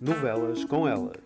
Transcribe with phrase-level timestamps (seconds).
[0.00, 1.22] Novelas com elas.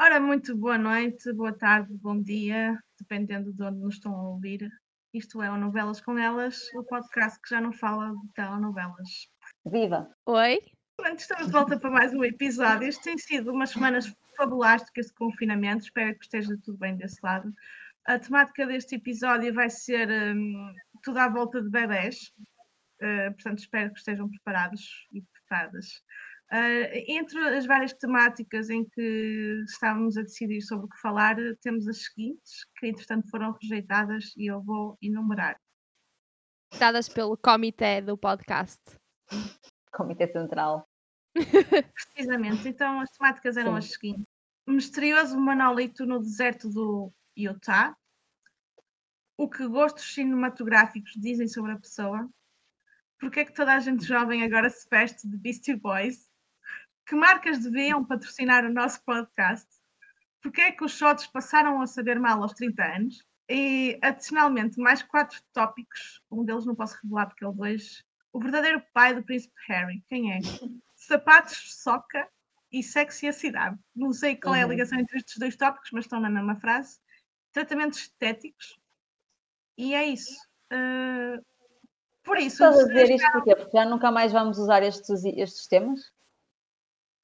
[0.00, 4.68] Ora, muito boa noite, boa tarde, bom dia, dependendo de onde nos estão a ouvir.
[5.14, 9.28] Isto é o Novelas com Elas, o podcast que já não fala de telenovelas.
[9.64, 10.10] Viva!
[10.26, 10.60] Oi?
[10.96, 12.88] Pronto, estamos de volta para mais um episódio.
[12.88, 17.52] Isto tem sido umas semanas fabulásticas de confinamento, espero que esteja tudo bem desse lado.
[18.06, 22.32] A temática deste episódio vai ser hum, tudo à volta de bebés,
[23.00, 26.02] Uh, portanto espero que estejam preparados e preparadas.
[26.50, 31.86] Uh, entre as várias temáticas em que estávamos a decidir sobre o que falar, temos
[31.86, 35.60] as seguintes, que entretanto foram rejeitadas e eu vou enumerar.
[36.78, 38.80] Dadas pelo comitê do podcast.
[39.92, 40.87] Comitê Central.
[42.14, 43.78] Precisamente, então as temáticas eram Sim.
[43.78, 44.26] as seguintes:
[44.66, 47.96] misterioso monolito no deserto do Utah,
[49.36, 52.28] o que gostos cinematográficos dizem sobre a pessoa,
[53.18, 56.28] porque é que toda a gente jovem agora se veste de Beastie Boys,
[57.06, 59.68] que marcas deviam patrocinar o nosso podcast,
[60.42, 65.02] porque é que os shots passaram a saber mal aos 30 anos, e adicionalmente mais
[65.02, 69.22] quatro tópicos, um deles não posso revelar porque é o dois, o verdadeiro pai do
[69.22, 70.38] príncipe Harry, quem é?
[70.94, 72.28] Sapatos, soca
[72.70, 73.78] e sexo e a cidade.
[73.94, 74.70] Não sei qual é a Uhum.
[74.72, 76.98] ligação entre estes dois tópicos, mas estão na mesma frase.
[77.52, 78.78] Tratamentos estéticos.
[79.76, 80.36] E é isso.
[80.72, 81.42] Uh,
[82.22, 83.56] por isso, Estás a dizer isto porquê?
[83.56, 86.12] Porque já nunca mais vamos usar estes, estes temas?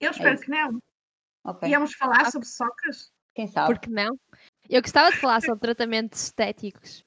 [0.00, 0.44] eu espero isso.
[0.44, 0.78] que não.
[1.44, 1.68] Ok.
[1.68, 3.12] Íamos falar sobre socas?
[3.34, 3.74] Quem sabe?
[3.74, 4.18] Por que não?
[4.68, 7.03] Eu gostava de falar sobre tratamentos estéticos.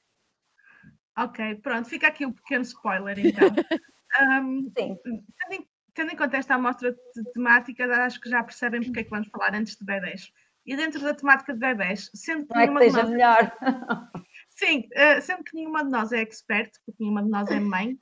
[1.24, 3.48] Ok, pronto, fica aqui um pequeno spoiler então.
[4.18, 4.96] Um, Sim.
[5.04, 9.04] tendo, em, tendo em conta esta amostra de temáticas, acho que já percebem porque é
[9.04, 10.32] que vamos falar antes de bebés.
[10.64, 13.52] E dentro da temática de bebés, sendo que Não é que seja nós melhor.
[14.48, 17.98] Sim, eh, sendo que nenhuma de nós é expert, porque nenhuma de nós é mãe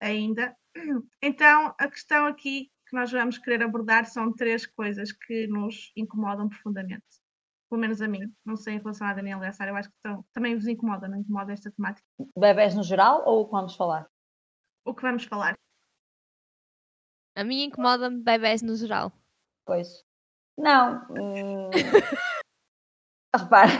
[0.00, 0.56] ainda,
[1.20, 6.48] então a questão aqui que nós vamos querer abordar são três coisas que nos incomodam
[6.48, 7.04] profundamente.
[7.68, 9.88] Pelo menos a mim, não sei em relação à Daniela e à Sara, eu acho
[9.88, 12.06] que estão- também vos incomoda, não incomoda esta temática.
[12.36, 14.08] Bebés no geral ou o que vamos falar?
[14.84, 15.54] O que vamos falar?
[17.36, 19.12] A mim incomoda-me bebés no geral.
[19.66, 20.04] Pois.
[20.56, 21.04] Não.
[21.10, 21.70] hum,
[23.34, 23.72] Repare.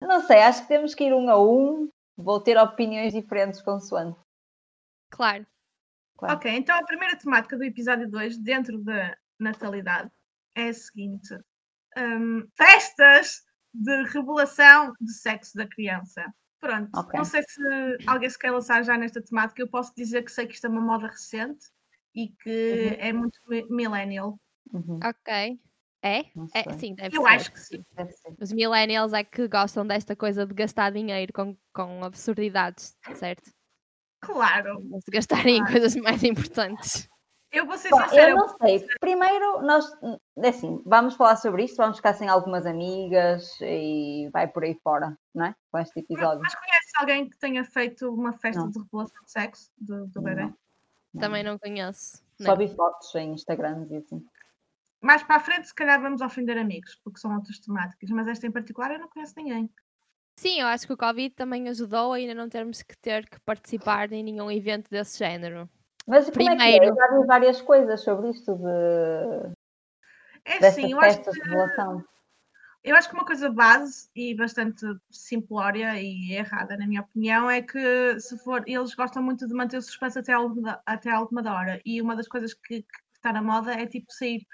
[0.00, 1.88] Não sei, acho que temos que ir um a um.
[2.16, 4.18] Vou ter opiniões diferentes consoante.
[5.10, 5.46] Claro.
[6.18, 6.36] Claro.
[6.36, 10.10] Ok, então a primeira temática do episódio 2, dentro da natalidade,
[10.56, 11.28] é a seguinte:
[11.96, 13.42] hum, festas
[13.74, 16.24] de revelação de sexo da criança.
[16.60, 17.18] Pronto, Ok.
[17.18, 17.60] não sei se
[18.06, 20.70] alguém se quer lançar já nesta temática, eu posso dizer que sei que isto é
[20.70, 21.66] uma moda recente
[22.14, 22.96] e que Uhum.
[23.06, 24.38] é muito mi- millennial.
[24.72, 25.58] Uhum, Ok.
[26.04, 26.18] É?
[26.54, 27.28] É, sim, deve Eu ser.
[27.28, 27.84] acho que sim.
[28.40, 33.50] Os millennials é que gostam desta coisa de gastar dinheiro com, com absurdidades, certo?
[34.20, 37.08] Claro, De gastarem em coisas mais importantes.
[37.52, 38.86] Eu vou ser Bom, sincera, eu não sei.
[38.98, 39.84] Primeiro, nós,
[40.38, 44.74] é assim, vamos falar sobre isto, vamos ficar sem algumas amigas e vai por aí
[44.82, 45.54] fora, não é?
[45.70, 46.40] Com este episódio.
[46.40, 48.70] mas conhece alguém que tenha feito uma festa Não.
[48.70, 50.44] de revelação de sexo do, do bebê?
[50.44, 50.56] Não,
[51.12, 51.20] não.
[51.20, 52.24] Também não conheço.
[52.40, 52.56] Só Não.
[52.56, 54.24] vi fotos em Instagrams e assim.
[55.02, 58.46] Mais para a frente, se calhar vamos ofender amigos, porque são outras temáticas, mas esta
[58.46, 59.68] em particular eu não conheço ninguém.
[60.36, 63.38] Sim, eu acho que o Covid também ajudou a ainda não termos que ter que
[63.40, 65.68] participar em nenhum evento desse género.
[66.06, 66.78] Mas como é que é?
[66.78, 66.86] Primeiro.
[66.86, 69.52] Eu já vi várias coisas sobre isto de,
[70.44, 71.30] É sim, eu acho, que,
[72.84, 77.62] eu acho que uma coisa base e bastante simplória e errada, na minha opinião, é
[77.62, 81.20] que se for, eles gostam muito de manter o suspense até à última, até à
[81.20, 81.80] última hora.
[81.84, 84.44] E uma das coisas que, que está na moda é tipo sair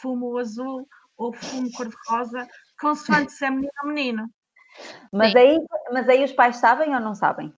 [0.00, 2.48] fumo azul ou fumo cor-de-rosa,
[2.80, 4.30] consoante se é menino ou menino.
[5.12, 5.38] Mas Sim.
[5.38, 7.52] aí, mas aí os pais sabem ou não sabem?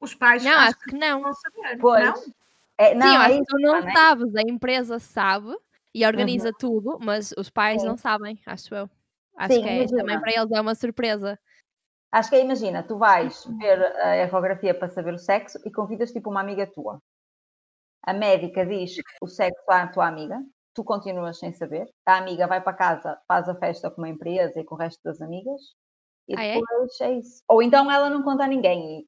[0.00, 1.20] Os pais Não, acho acho que não.
[1.22, 2.02] vão saber, Pois.
[2.04, 2.14] não?
[2.78, 3.92] É, não, Sim, eu é acho que tu não não é?
[3.96, 5.56] sabes, a empresa sabe
[5.94, 7.88] e organiza tudo, mas os pais Sim.
[7.88, 8.90] não sabem, acho eu.
[9.36, 11.38] Acho Sim, que é, também para eles é uma surpresa.
[12.12, 13.58] Acho que é, imagina, tu vais Uhum.
[13.58, 17.00] ver a ecografia para saber o sexo e convidas tipo uma amiga tua.
[18.02, 20.42] A médica diz o sexo à tua amiga,
[20.74, 21.86] tu continuas sem saber.
[22.06, 25.00] A amiga vai para casa, faz a festa com uma empresa e com o resto
[25.04, 25.60] das amigas.
[26.28, 26.54] E Ah, é?
[26.54, 27.12] depois é?
[27.18, 27.42] isso.
[27.48, 29.06] Ou então ela não conta a ninguém e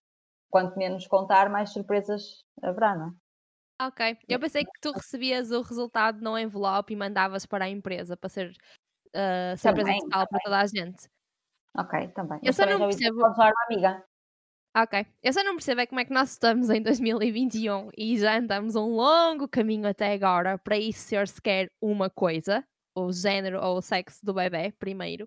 [0.50, 3.86] quanto menos contar, mais surpresas haverá, não é?
[3.86, 4.18] Ok.
[4.28, 8.28] Eu pensei que tu recebias o resultado no envelope e mandavas para a empresa para
[8.28, 11.08] ser uh, surpresa Também, total para toda a gente.
[11.78, 12.38] Ok, também.
[12.42, 14.04] Eu Mas só não percebo- uma amiga.
[14.76, 15.06] Ok.
[15.22, 18.76] Eu só não percebo é como é que nós estamos em 2021 e já andamos
[18.76, 22.62] um longo caminho até agora para isso ser sequer uma coisa,
[22.94, 25.26] o género ou o sexo do bebê, primeiro.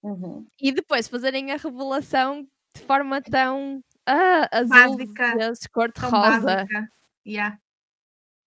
[0.00, 0.46] Uhum.
[0.60, 6.10] e depois fazerem a revelação de forma tão ah, azul, Básica, vezes cor de Tão
[6.10, 6.40] rosa.
[6.44, 6.88] básica.
[7.26, 7.58] Yeah.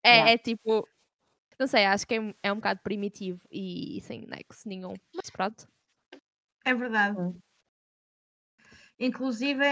[0.04, 0.32] É, Yeah.
[0.32, 0.88] é tipo,
[1.60, 4.94] não sei, acho que é, um- é um bocado primitivo e sem nexo nenhum.
[5.16, 5.68] Mas pronto.
[6.66, 7.18] É verdade.
[7.20, 7.40] Hum.
[9.00, 9.66] Inclusive,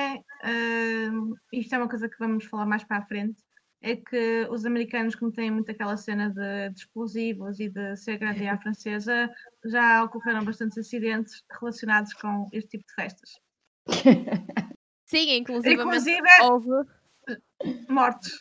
[1.12, 3.44] hum, isto é uma coisa que vamos falar mais para a frente,
[3.82, 8.18] é que os americanos, como têm muito aquela cena de, de explosivos e de ser
[8.18, 9.30] grande à francesa,
[9.66, 13.30] já ocorreram bastantes acidentes relacionados com este tipo de festas.
[15.10, 16.70] Sim, inclusive Inclusive, houve.
[17.90, 18.32] mortes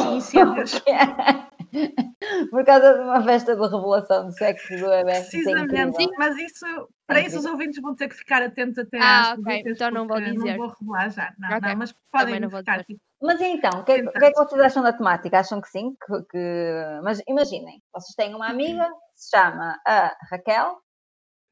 [0.00, 0.80] e incêndios.
[2.50, 5.10] Por causa de uma festa de revelação de sexo do bebê.
[5.10, 6.10] É Precisamente, incrível.
[6.18, 6.64] mas isso,
[7.06, 10.20] para isso os ouvintes vão ter que ficar atentos até Ah, ok, então não vou
[10.20, 10.34] dizer.
[10.38, 12.84] Não vou revelar já, não, Ok, não, mas podem não vou ficar dizer.
[12.84, 15.38] tipo, Mas então, o que, é que- é que vocês acham da temática?
[15.40, 15.96] Acham que sim?
[16.06, 20.78] Que, que- Mas imaginem, vocês têm uma amiga que se chama a Raquel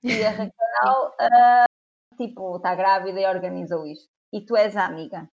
[0.04, 1.64] e a Raquel ah,
[2.18, 4.08] tipo, está grávida e organizou isto.
[4.32, 5.28] E tu és a amiga.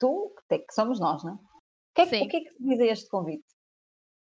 [0.00, 1.34] Tu, que, somos nós, não é?
[1.34, 3.44] O que é, que- o que é que diz a este convite?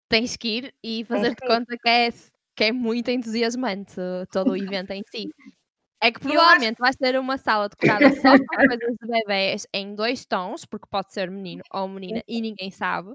[0.07, 1.47] Tens que ir e fazer de que ir.
[1.47, 2.09] conta que é,
[2.55, 3.95] que é muito entusiasmante
[4.31, 5.29] todo o evento em si.
[6.01, 6.19] É que
[6.69, 10.87] provavelmente vais ter uma sala decorada só com coisas de bebés em dois tons, porque
[10.89, 13.13] pode ser menino ou menina e ninguém sabe.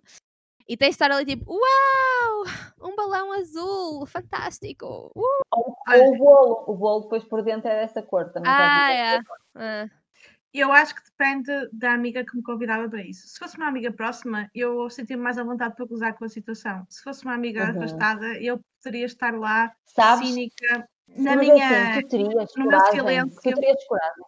[0.69, 2.45] E tens de estar ali tipo, uau!
[2.81, 5.11] Um balão azul, fantástico!
[5.15, 5.41] Uh!
[5.53, 6.65] Ou, ou o bolo.
[6.69, 8.51] O bolo depois por dentro é dessa cor também.
[8.51, 9.23] pode Ah,
[9.57, 9.91] é.
[10.53, 13.29] Eu acho que depende da amiga que me convidava para isso.
[13.29, 16.85] Se fosse uma amiga próxima, eu sentia-me mais à vontade para gozar com a situação.
[16.89, 17.71] Se fosse uma amiga Uhum.
[17.77, 20.29] afastada, eu poderia estar lá, Sabes?
[20.29, 21.85] cínica, na Mas minha.
[21.89, 23.01] assim, tu terias no meu coragem.
[23.01, 23.41] silêncio.
[23.43, 24.25] Tu terias coragem.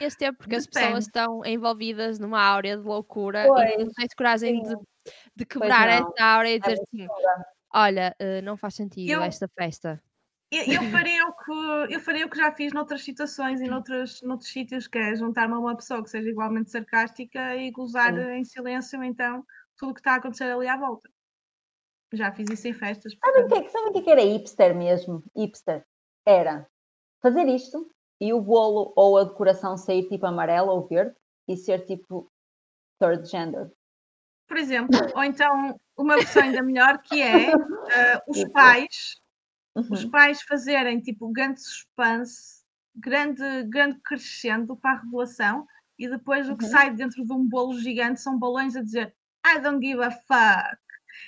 [0.00, 0.86] Este tempo, porque as Depende.
[0.86, 4.76] pessoas estão envolvidas numa áurea de loucura e Pois, não tens coragem de,
[5.36, 7.06] de quebrar esta áurea e É dizer assim:
[7.74, 10.02] olha, uh, não faz sentido Eu- esta festa.
[10.52, 14.50] Eu, eu faria o que, eu o que já fiz noutras situações e noutras, noutros
[14.50, 18.32] sítios, que é juntar-me a uma pessoa que seja igualmente sarcástica e gozar Sim.
[18.34, 19.46] em silêncio, então,
[19.78, 21.08] tudo o que está a acontecer ali à volta.
[22.12, 23.14] Já fiz isso em festas.
[23.18, 25.24] Sabem o portanto, que, é que- sabem o que é que era hipster mesmo?
[25.34, 25.86] Hipster.
[26.26, 26.68] Era
[27.22, 27.90] fazer isto
[28.20, 31.16] e o bolo ou a decoração sair tipo amarelo ou verde
[31.48, 32.30] e ser tipo
[33.00, 33.72] third gender.
[34.46, 38.52] Por exemplo, ou então uma versão ainda melhor que é eh, os Tipo.
[39.74, 40.10] Pais, os Uhum.
[40.10, 42.62] pais fazerem tipo grande suspense,
[42.96, 45.66] grande, grande crescendo para a revelação
[45.98, 46.70] e depois o que Uhum.
[46.70, 49.14] sai dentro de um bolo gigante são balões a dizer
[49.46, 50.78] I don't give a fuck.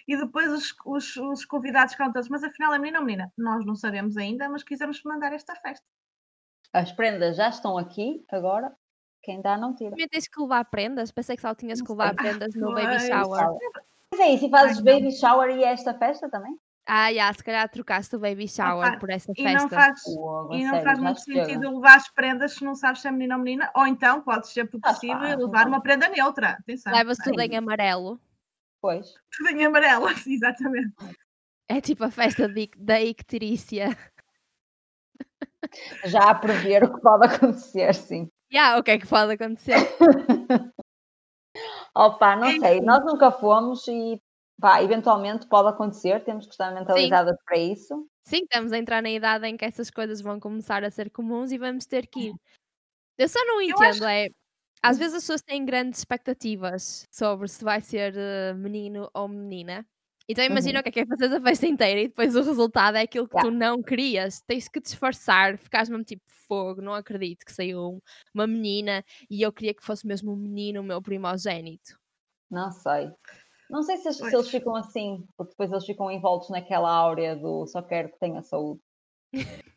[0.09, 3.33] E depois os, os, os convidados cantam mas afinal é menino ou menina?
[3.37, 5.85] Nós não sabemos ainda, mas quisemos mandar esta festa.
[6.73, 8.77] As prendas já estão aqui, agora
[9.23, 9.91] quem dá não tira.
[9.91, 11.11] Também tens que levar prendas?
[11.13, 13.07] Pensei que só tinhas que levar prendas no baby pois.
[13.07, 13.47] shower.
[14.11, 16.57] Mas é isso, e fazes Ai, baby shower e é esta festa também?
[16.87, 19.75] Ah, já, se calhar trocaste o baby shower Opa, por essa E não festa.
[19.75, 23.09] faz, a e não sério, faz muito sentido levar as prendas se não sabes se
[23.09, 26.51] é menino ou menina, ou então podes ser progressivo pá, e levar uma prenda neutra.
[26.61, 26.93] Atenção.
[26.93, 28.21] Levas tudo em amarelo.
[28.83, 29.15] Pois.
[29.35, 30.93] Tudo em amarelo, exatamente.
[31.69, 33.89] É tipo a festa de- da icterícia.
[36.05, 38.31] Já a prever o que pode acontecer, sim.
[38.51, 39.75] Já, o que é que pode acontecer?
[41.97, 42.61] Opa, não Enfim.
[42.61, 44.21] sei, nós nunca fomos e
[44.65, 48.09] pá, eventualmente pode acontecer, temos que estar mentalizadas para isso.
[48.27, 51.53] Sim, estamos a entrar na idade em que essas coisas vão começar a ser comuns
[51.53, 52.35] e vamos ter que ir.
[53.19, 54.29] Eu só não entendo, acho- é.
[54.83, 59.87] Às vezes as pessoas têm grandes expectativas sobre se vai ser eh, menino ou menina.
[60.29, 60.81] Então imagina Uhum.
[60.81, 63.29] o que é que é fazer a festa inteira e depois o resultado é aquilo
[63.29, 64.41] que tu não querias.
[64.47, 68.01] Tens que disfarçar, ficares mesmo tipo fogo, não acredito que saiu um-
[68.35, 71.99] uma menina e eu queria que fosse mesmo um menino o meu primogênito.
[72.51, 73.11] Não sei.
[73.71, 77.67] Não sei se, se eles ficam assim, porque depois eles ficam envoltos naquela áurea do
[77.67, 78.81] só quero que tenha saúde.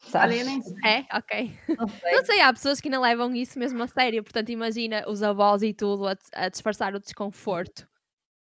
[0.00, 0.46] Sabes?
[0.84, 1.58] É, ok.
[1.76, 2.12] Não sei.
[2.12, 4.22] Não sei, há pessoas que ainda levam isso mesmo a sério.
[4.22, 7.88] Portanto, imagina os avós e tudo a, a disfarçar o desconforto.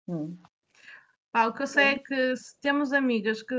[0.07, 0.37] Hum.
[1.31, 3.55] Pá, o que eu sei é que se temos amigas que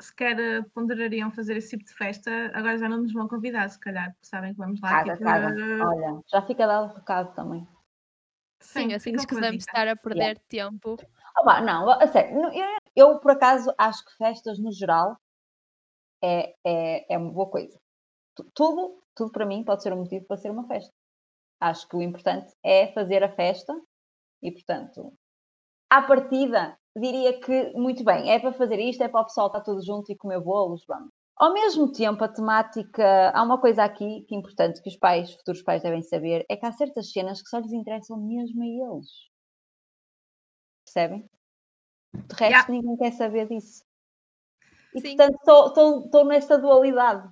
[0.00, 3.78] sequer eh, ponderariam fazer esse tipo de festa, agora já não nos vão convidar, se
[3.78, 4.90] calhar, porque sabem que vamos lá.
[4.90, 7.66] Caga, tipo, eh, Olha, já fica dado o recado também.
[8.66, 10.96] Sim, assim ficam com a escusamos estar a perder tempo.
[11.36, 15.16] Ah, pá, não, a sério, eu, eu, por acaso acho que festas no geral
[16.22, 17.78] é, é, é uma boa coisa.
[18.34, 20.92] Tu- Tudo, tudo para mim pode ser um motivo para ser uma festa.
[21.60, 23.74] Acho que o importante é fazer a festa
[24.42, 25.12] e, portanto,
[25.90, 29.60] à partida, diria que muito bem, é para fazer isto, é para o pessoal estar
[29.62, 31.10] todo junto e comer bolos, vamos.
[31.36, 35.34] Ao mesmo tempo, a temática, há uma coisa aqui que é importante que os pais,
[35.34, 38.66] futuros pais devem saber, é que há certas cenas que só lhes interessam mesmo a
[38.66, 39.08] eles.
[40.84, 41.28] Percebem?
[42.12, 42.70] De resto, Yeah.
[42.70, 43.84] ninguém quer saber disso.
[44.94, 45.16] E Sim.
[45.16, 47.28] portanto estou nesta dualidade.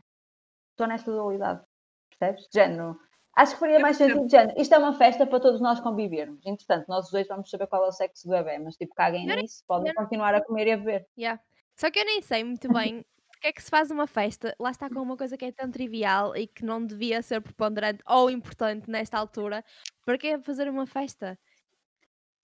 [0.72, 1.64] Estou nesta dualidade.
[2.10, 2.48] Percebes?
[2.48, 2.98] De Género.
[3.34, 4.60] Acho que faria mais sentido de género.
[4.60, 6.44] Isto é uma festa para todos nós convivermos.
[6.44, 9.26] Entretanto, nós os dois vamos saber qual é o sexo do bebê, mas tipo, caguem
[9.26, 11.06] nisso, podem continuar a comer e a beber.
[11.16, 11.40] Yeah.
[11.74, 13.02] Só que eu nem sei muito bem
[13.42, 15.68] porque é que se faz uma festa, lá está com uma coisa que é tão
[15.68, 19.64] trivial e que não devia ser preponderante ou importante nesta altura.
[20.06, 21.36] Para que fazer uma festa?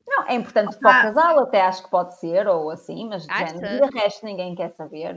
[0.05, 3.33] Não, é importante para o casal, até acho que pode ser, ou assim, mas de
[3.33, 3.89] género.
[3.91, 5.15] De resto ninguém quer saber.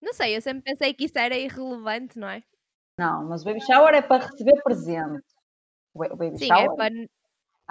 [0.00, 2.42] Não sei, eu sempre pensei que isso era irrelevante, não é?
[2.98, 5.22] Não, mas o baby shower é para receber presente.
[5.92, 6.94] O ba- o baby Sim, shower, é para,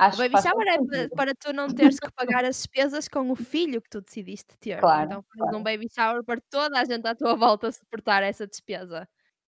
[0.06, 3.30] acho que baby faz shower é para, tu não teres que pagar as despesas com
[3.30, 4.80] o filho que tu decidiste ter.
[4.80, 5.58] Claro, então fazes claro.
[5.58, 9.08] um baby shower para toda a gente à tua volta suportar essa despesa.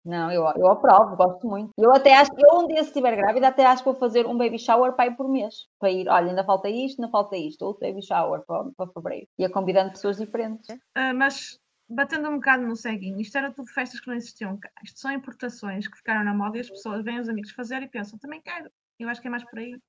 [0.08, 1.74] Não, eu, eu aprovo, gosto muito.
[1.78, 4.38] Eu até acho, eu um dia se estiver grávida, até acho que vou fazer um
[4.38, 5.68] baby shower para ir por mês.
[5.78, 9.28] Para ir, olha, ainda falta isto, ainda falta isto, outro baby shower para, para fevereiro.
[9.38, 10.78] Ia convidando pessoas diferentes.
[10.96, 14.70] Ah, mas batendo um bocado no ceguinho, isto era tudo festas que não existiam cá.
[14.82, 17.88] Isto são importações que ficaram na moda e as pessoas vêm os amigos fazer e
[17.90, 18.72] pensam, também quero.
[19.00, 19.80] Eu acho que é mais por aí.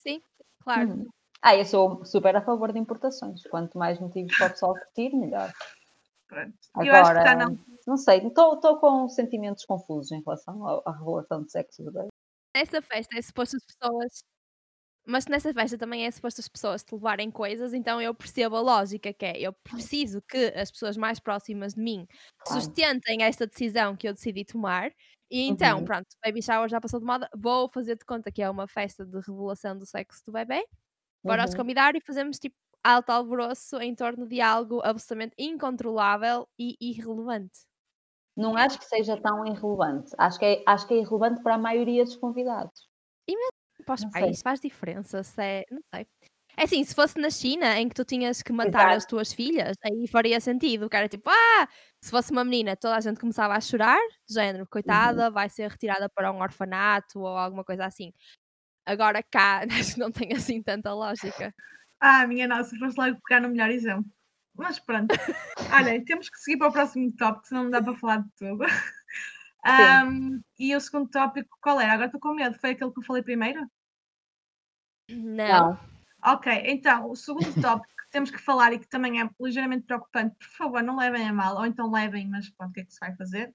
[0.63, 0.91] Claro.
[0.91, 1.07] Hum.
[1.41, 3.43] Ah, eu sou super a favor de importações.
[3.45, 5.53] Quanto mais motivos para o pessoal curtir, melhor.
[6.29, 6.53] Pronto.
[6.85, 7.59] eu acho que Agora, não.
[7.87, 12.09] não sei, estou com sentimentos confusos em relação à revelação de sexo do bebê.
[12.55, 14.23] Nessa festa é suposto as pessoas.
[15.07, 18.61] Mas nessa festa também é suposto as pessoas te levarem coisas, então eu percebo a
[18.61, 19.41] lógica que é.
[19.41, 22.07] Eu preciso que as pessoas mais próximas de mim
[22.41, 22.61] Claro.
[22.61, 24.91] sustentem esta decisão que eu decidi tomar.
[25.31, 25.85] E então, Uhum.
[25.85, 27.29] pronto, baby shower já passou de moda.
[27.37, 30.65] Vou fazer de conta que é uma festa de revelação do sexo do bebê.
[31.25, 31.57] Bora os Uhum.
[31.57, 37.61] convidar e fazemos tipo alto alvoroço em torno de algo absolutamente incontrolável e irrelevante.
[38.37, 40.13] Não acho que seja tão irrelevante.
[40.17, 42.89] Acho que, é, acho que é irrelevante para a maioria dos convidados.
[43.85, 44.29] Para os Não sei.
[44.29, 46.07] pais faz diferença, se é, não sei.
[46.59, 49.11] É assim, se fosse na China em que tu tinhas que matar as Exato.
[49.11, 50.87] tuas filhas, aí faria sentido.
[50.87, 51.69] O cara é tipo, ah,
[52.03, 53.97] se fosse uma menina, toda a gente começava a chorar,
[54.29, 58.13] de género, coitada, vai ser retirada para um orfanato ou alguma coisa assim.
[58.85, 61.55] Agora cá, acho que não tem assim tanta lógica.
[62.01, 64.11] Ah, minha nossa, foste logo pegar no melhor exemplo.
[64.57, 65.15] Mas pronto.
[65.73, 68.65] Olha, temos que seguir para o próximo tópico, senão não dá para falar de tudo.
[69.65, 71.93] Ahm, e o segundo tópico, qual era?
[71.93, 72.59] Agora estou com medo.
[72.59, 73.65] Foi aquele que eu falei primeiro?
[75.09, 75.71] Não.
[75.71, 75.98] Não.
[76.25, 80.35] Ok, então, o segundo tópico que temos que falar e que também é ligeiramente preocupante,
[80.37, 82.93] por favor, não levem a mal, ou então levem, mas pronto, o que é que
[82.93, 83.55] se vai fazer?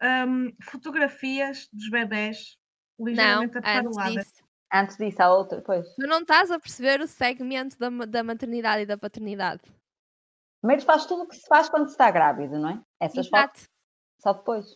[0.00, 2.56] Ahm, fotografias dos bebés
[2.98, 4.26] Não, ligeiramente antes apareladas.
[4.26, 4.48] disso.
[4.72, 5.62] Antes disso, há outra.
[5.62, 5.86] Pois.
[5.96, 9.62] Tu não estás a perceber o segmento da, da maternidade e da paternidade.
[10.60, 12.82] Primeiro faz tudo o que se faz quando se está grávida, não é?
[13.00, 13.72] Essas fotos Exato.
[14.20, 14.66] só depois.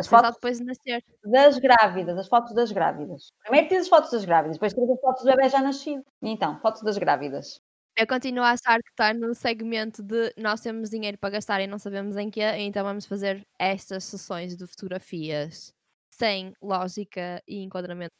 [0.00, 1.04] As fotos depois de nascer.
[1.24, 3.32] das grávidas, as fotos das grávidas.
[3.42, 6.04] Primeiro tens as fotos das grávidas, depois tens as fotos do bebê já nascido.
[6.22, 7.60] Então, fotos das grávidas.
[7.96, 11.66] Eu continuo a achar que está no segmento de nós temos dinheiro para gastar e
[11.66, 15.74] não sabemos em quê, então vamos fazer estas sessões de fotografias
[16.10, 18.12] sem lógica e enquadramento.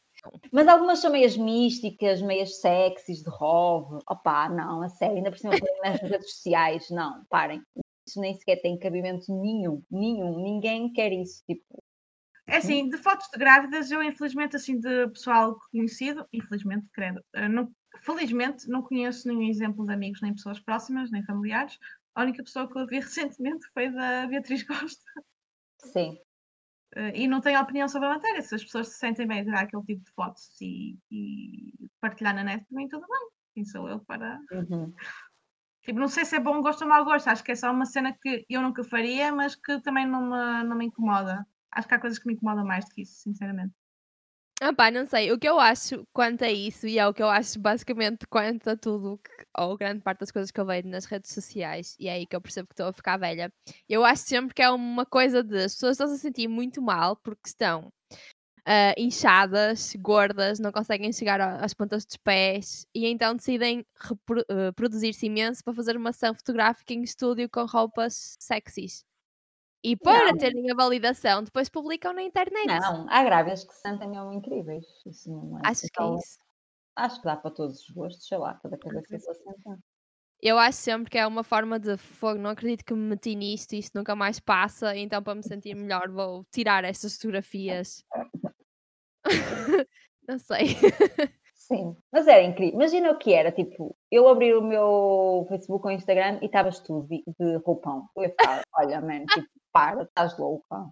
[0.51, 3.99] Mas algumas são meias místicas, meias sexys, de rove.
[4.09, 6.89] Opá, não, a sério, ainda por cima nas redes sociais.
[6.91, 7.61] Não, parem.
[8.07, 9.83] Isso nem sequer tem cabimento nenhum.
[9.89, 10.41] Nenhum.
[10.41, 11.43] Ninguém quer isso.
[11.45, 11.83] Tipo,
[12.47, 17.47] É assim, de fotos de grávidas, eu infelizmente, assim, de pessoal conhecido, infelizmente, credo, eh,
[17.47, 21.77] não, felizmente não conheço nenhum exemplo de amigos, nem pessoas próximas, nem familiares.
[22.15, 25.01] A única pessoa que eu vi recentemente foi da Beatriz Costa.
[25.77, 26.17] sim.
[26.95, 28.41] Eh, e não tenho opinião sobre a matéria.
[28.41, 32.35] Se as pessoas se sentem bem a tirar aquele tipo de fotos e, e partilhar
[32.35, 33.29] na net, também tudo bem.
[33.53, 34.39] Quem sou eu para.
[34.51, 34.93] Uhum.
[35.83, 37.27] Tipo, não sei se é bom gosto ou mau gosto.
[37.27, 40.63] Acho que é só uma cena que eu nunca faria, mas que também não me,
[40.63, 41.45] não me incomoda.
[41.71, 43.73] Acho que há coisas que me incomodam mais do que isso, sinceramente.
[44.63, 45.31] Ah pá, não sei.
[45.31, 48.69] O que eu acho quanto a isso, e é o que eu acho basicamente quanto
[48.69, 49.19] a tudo,
[49.57, 52.35] ou grande parte das coisas que eu vejo nas redes sociais, e é aí que
[52.35, 53.51] eu percebo que estou a ficar velha,
[53.89, 56.79] eu acho sempre que é uma coisa de as pessoas estão -se a sentir muito
[56.79, 57.91] mal porque estão
[58.65, 64.71] ah, inchadas, gordas, não conseguem chegar às pontas dos pés, e então decidem repro- eh,
[64.73, 69.03] produzir-se imenso para fazer uma ação fotográfica em estúdio com roupas sexys.
[69.83, 70.37] E para Não.
[70.37, 72.67] terem a validação, depois publicam na internet.
[72.67, 74.85] Não, há grávidas que se sentem mesmo incríveis.
[75.07, 75.61] Isso não é.
[75.63, 76.37] Achas que é isso?
[76.95, 79.79] Acho que dá para todos os gostos, sei lá, cada cabeça se senta.
[80.43, 82.39] Eu acho sempre que é uma forma de fogo.
[82.39, 86.09] Não acredito que me meti nisto, isto nunca mais passa, então para me sentir melhor
[86.09, 88.03] vou tirar estas fotografias.
[90.27, 90.75] não sei.
[91.55, 92.75] Sim, mas era incrível.
[92.75, 97.07] Imagina o que era, tipo, eu abri o meu Facebook ou Instagram e estavas tudo
[97.07, 98.09] de, de roupão.
[98.15, 100.89] Eu ia falar, olha, man, tipo, para, estás louca.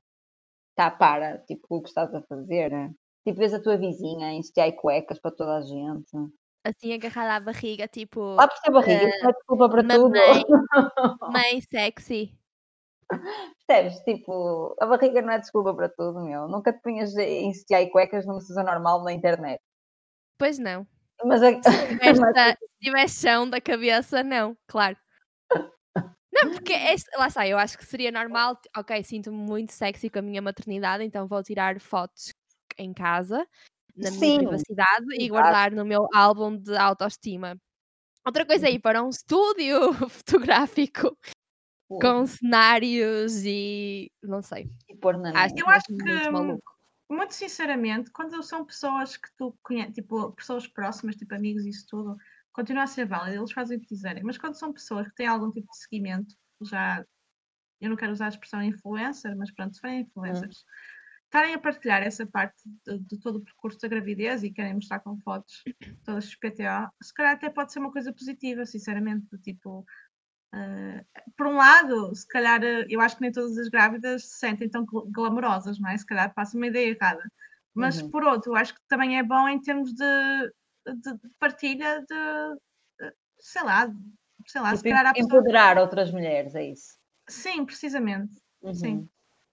[0.76, 2.72] Tá, para, tipo, o que estás a fazer?
[3.26, 6.12] Tipo, vês a tua vizinha em sutiã e cuecas para toda a gente.
[6.64, 10.12] Assim agarrada à barriga, tipo Lá por ter barriga, é desculpa para tudo.
[10.12, 10.44] mamãe.
[11.32, 12.39] mãe sexy.
[13.68, 14.00] Percebes?
[14.04, 16.48] Tipo, a barriga não é desculpa para tudo, meu.
[16.48, 19.62] Nunca te punhas em sutiã e cuecas numa sessão normal na internet.
[20.38, 20.88] Pois não.
[21.24, 21.50] Mas, a...
[21.62, 24.98] Se tiveres, da- se tiveres chão da cabeça, não, claro.
[26.32, 30.20] Não, porque é, lá está, eu acho que seria normal, ok, sinto-me muito sexy com
[30.20, 32.32] a minha maternidade, então vou tirar fotos
[32.78, 33.46] em casa,
[33.96, 35.30] na minha Sim, privacidade e exato.
[35.30, 37.58] guardar no meu álbum de autoestima.
[38.26, 41.18] Outra coisa é ir para um estúdio fotográfico
[41.98, 44.70] com cenários e não sei.
[44.88, 45.60] e pôr na Acho, net.
[45.60, 46.80] Eu acho mesmo que, muito hum, maluco.
[47.10, 51.88] Muito sinceramente, quando são pessoas que tu conheces, tipo, pessoas próximas, tipo amigos e isso
[51.90, 52.16] tudo,
[52.54, 54.24] continua a ser válido, eles fazem o que quiserem.
[54.24, 57.04] Mas quando são pessoas que têm algum tipo de seguimento, já,
[57.82, 60.64] eu não quero usar a expressão influencer, mas pronto, se forem influencers,
[61.26, 65.00] estarem a partilhar essa parte de, de todo o percurso da gravidez e querem mostrar
[65.00, 65.64] com fotos
[66.04, 69.86] todas XPTO, se calhar até pode ser uma coisa positiva, sinceramente, do tipo.
[70.54, 71.06] Eh,
[71.38, 74.70] por um lado, se calhar, eh, eu acho que nem todas as grávidas se sentem
[74.70, 75.98] tão gl- glamorosas, não é?
[75.98, 77.24] Se calhar passa uma ideia errada.
[77.74, 78.10] Mas, Uhum.
[78.12, 80.06] por outro, eu acho que também é bom em termos de,
[80.88, 82.60] de- partilha de,
[83.40, 83.90] sei lá,
[84.48, 85.32] sei lá, se calhar há pessoas...
[85.32, 86.98] empoderar outras mulheres, é isso.
[87.28, 88.34] Sim, precisamente.
[88.74, 88.96] Sim.
[88.98, 89.10] Uhum.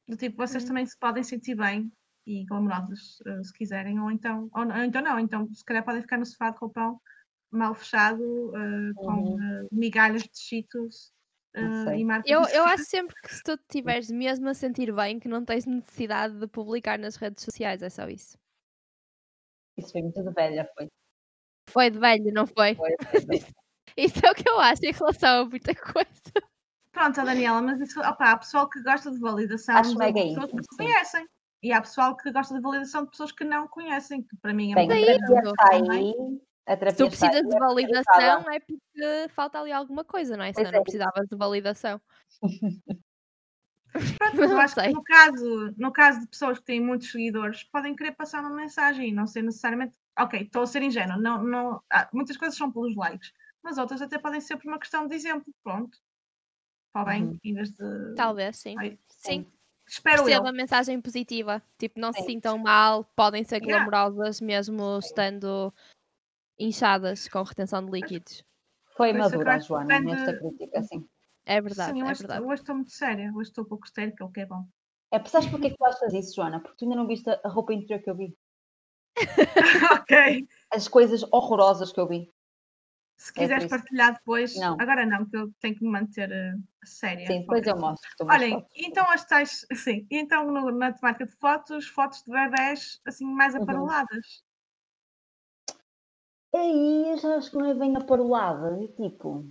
[0.09, 0.69] Do tipo, vocês Uhum.
[0.69, 1.93] também se podem sentir bem
[2.27, 6.03] e glamorosas eh, se quiserem, ou então, ou, ou então não, então se calhar podem
[6.03, 7.01] ficar no sofá de roupão
[7.57, 11.13] mal fechado, eh, com eh, migalhas de cheetos
[11.85, 12.01] sei.
[12.01, 15.19] e marcas Eu, eu acho sempre que se tu te estiveres mesmo a sentir bem,
[15.19, 18.39] que não tens necessidade de publicar nas redes sociais, é só isso.
[19.77, 20.89] Isso foi muito de velha, foi.
[21.69, 22.75] Foi de velho, não foi?
[22.75, 22.97] foi,
[23.27, 23.47] velha.
[23.97, 26.33] Isso é o que eu acho em relação a muita coisa.
[26.93, 30.23] Pronto, a Daniela, mas isso, opa, há pessoal que gosta de validação Acho de mega
[30.23, 30.77] pessoas que sim.
[30.77, 31.27] conhecem.
[31.63, 34.73] E há pessoal que gosta de validação de pessoas que não conhecem, que para mim
[34.73, 36.73] é Bem, muito Daí, terapia eu.
[36.73, 40.45] A Se terapia tu precisas de é validação, é porque falta ali alguma coisa, não
[40.45, 40.53] é?
[40.53, 40.77] Senão Pois é.
[40.77, 42.01] não precisavas de validação.
[44.19, 47.11] Pronto, mas eu Não acho que no caso, no caso de pessoas que têm muitos
[47.11, 49.97] seguidores, podem querer passar uma mensagem e não ser necessariamente.
[50.19, 54.01] Ok, estou a ser ingênua, não, não, ah, muitas coisas são pelos likes, mas outras
[54.03, 55.53] até podem ser por uma questão de exemplo.
[55.63, 55.99] Pronto.
[57.05, 57.39] Bem, Uhum.
[57.45, 58.15] em vez de.
[58.17, 58.75] Talvez, sim.
[58.79, 59.47] Ai, Sim.
[59.87, 60.25] Espero eu.
[60.25, 61.63] Perceba a mensagem positiva.
[61.79, 62.27] Tipo, não se Sim.
[62.27, 63.85] sintam mal, podem ser Yeah.
[63.85, 65.73] glamorosas mesmo estando
[66.59, 68.45] inchadas com retenção de líquidos.
[68.97, 71.09] Foi é madura, Joana, depende- nesta crítica, sim.
[71.45, 72.45] É verdade, Sim, eu é hoje, verdade.
[72.47, 74.67] hoje estou muito séria, hoje estou um pouco histérica, o que é bom.
[75.13, 76.61] É, sabes porquê que tu achas isso, Joana?
[76.61, 78.37] Porque tu ainda não viste a roupa interior que eu vi.
[80.03, 80.49] ok.
[80.73, 82.33] As coisas horrorosas que eu vi.
[83.17, 83.71] Se É quiseres isso.
[83.71, 84.77] partilhar depois, Não.
[84.81, 87.27] agora não, porque eu tenho que me manter eh, séria.
[87.27, 88.09] Sim, depois eu mostro.
[88.23, 88.69] Olhem, fotos.
[88.75, 93.55] então as tais, sim, então no- na temática de fotos, fotos de bebés assim mais
[93.55, 93.61] Uhum.
[96.55, 98.83] Aí já acho que não é bem aparolada.
[98.83, 99.49] É tipo,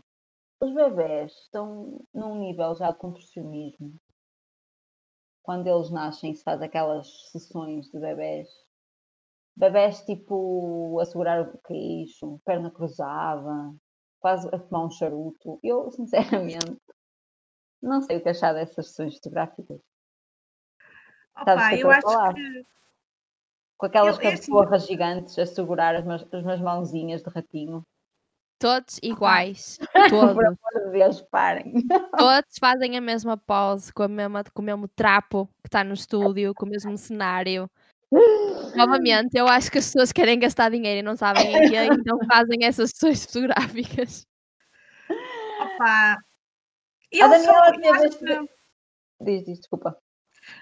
[0.62, 3.96] os bebés estão num nível já de contorcionismo.
[5.44, 8.50] Quando eles nascem, se faz aquelas sessões de bebés.
[9.56, 13.74] Bebés tipo a segurar o queixo, perna cruzada,
[14.20, 15.60] quase a fumar um charuto.
[15.64, 16.76] Eu, sinceramente,
[17.82, 19.80] não sei o que achar dessas sessões fotográficas.
[21.38, 22.34] Opa, que eu acho falar?
[22.34, 22.66] que
[23.78, 27.84] Com aquelas é assim- cabeçorras gigantes a segurar as minhas, as minhas mãozinhas de ratinho.
[28.58, 29.78] Todos iguais.
[29.94, 30.46] Por Todos.
[30.46, 31.74] amor de Deus, parem.
[32.18, 35.94] Todos fazem a mesma pose, com, a mesma, com o mesmo trapo que está no
[35.94, 37.70] estúdio, com o mesmo cenário.
[38.78, 42.18] Novamente, eu acho que as pessoas querem gastar dinheiro e não sabem em quê, então
[42.30, 44.26] fazem essas sessões fotográficas.
[45.60, 46.18] opa, A
[47.12, 48.56] eu Daniela sou, eu teve acho este- que-
[49.22, 49.98] Diz, diz, desculpa.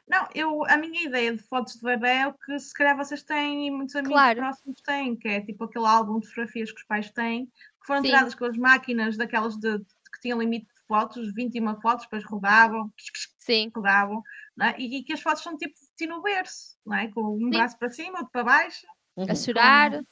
[0.08, 3.24] Não, eu, a minha ideia de fotos de bebê é o que se calhar vocês
[3.24, 4.40] têm e muitos amigos Claro.
[4.40, 8.02] próximos têm, que é tipo aquele álbum de fotografias que os pais têm, que foram
[8.02, 8.08] Sim.
[8.08, 12.92] tiradas com as máquinas daquelas de, que tinham limite de fotos, 21 fotos, depois rodavam,
[13.38, 14.22] Sim, rodavam,
[14.62, 14.76] é?
[14.80, 17.08] e, e que as fotos são tipo de ti no berço, não é?
[17.10, 17.50] com um Sim.
[17.50, 18.86] braço para cima, outro para baixo.
[19.16, 19.26] Uhum.
[19.30, 20.04] a chorar.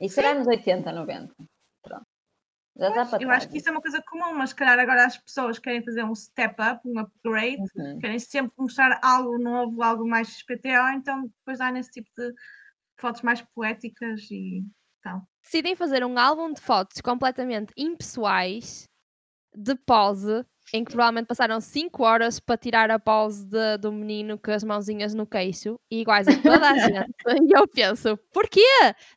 [0.00, 1.34] Isso será nos 80, 90.
[2.78, 5.16] Já para eu acho que isso é uma coisa comum, mas se calhar agora as
[5.16, 7.98] pessoas querem fazer um step up, um upgrade, Uhum.
[7.98, 12.32] querem sempre mostrar algo novo, algo mais XPTO, então depois há nesse tipo de
[12.98, 14.62] fotos mais poéticas e
[15.02, 15.22] tal.
[15.42, 18.88] Decidem fazer um álbum de fotos completamente impessoais,
[19.54, 24.38] de pose, em que provavelmente passaram 5 horas para tirar a pose de- do menino
[24.38, 26.74] com as mãozinhas no queixo, e iguais a toda a
[27.06, 27.14] gente.
[27.48, 28.60] E eu penso, porquê?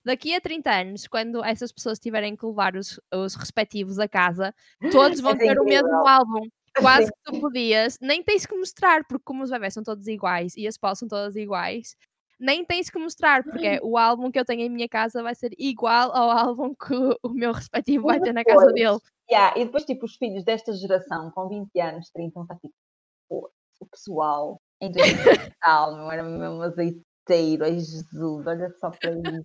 [0.05, 4.53] Daqui a 30 anos, quando essas pessoas tiverem que levar os, os respectivos a casa,
[4.91, 6.07] todos vão é ter o mesmo incrível.
[6.07, 6.47] álbum.
[6.79, 10.55] Quase que tu podias, nem tens que mostrar, porque como os bebés são todos iguais
[10.55, 11.95] e as poses são todas iguais,
[12.39, 15.51] nem tens que mostrar, porque o álbum que eu tenho em minha casa vai ser
[15.57, 18.97] igual ao álbum que o- meu respectivo vai ter na casa dele.
[19.29, 22.73] Yeah, E depois, tipo, os filhos desta geração, com 20 anos, 30, vão tipo,
[23.29, 28.89] "Pô, o pessoal em 2000 e tal, não era mesmo azeiteiro, ai Jesus, olha só
[28.89, 29.43] para isso.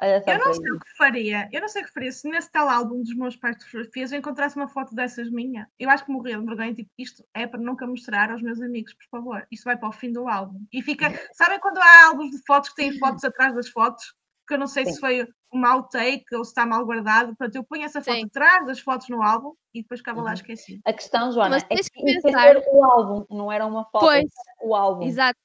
[0.00, 1.48] Olha só Eu não sei o que faria.
[1.52, 4.12] Eu não sei o que faria se nesse tal álbum dos meus pais de fotografias
[4.12, 5.68] eu encontrasse uma foto dessas minha.
[5.78, 6.74] Eu acho que morria de vergonha.
[6.74, 9.46] Tipo, isto é para nunca mostrar aos meus amigos, por favor.
[9.50, 10.60] Isto vai para o fim do álbum.
[10.72, 11.06] E fica.
[11.34, 14.14] Sabem quando há álbuns de fotos que têm fotos atrás das fotos?
[14.46, 15.00] Que eu não sei se Sim.
[15.00, 17.28] foi um mau take ou se está mal guardado.
[17.28, 18.26] Portanto, eu ponho essa foto Sim.
[18.26, 20.34] atrás das fotos no álbum e depois ficava lá Uhum.
[20.34, 20.80] esquecido.
[20.84, 24.04] A questão, Joana, Mas é que que é pensar- o álbum, não era uma foto,
[24.04, 25.04] Pois, era o álbum.
[25.06, 25.38] exato.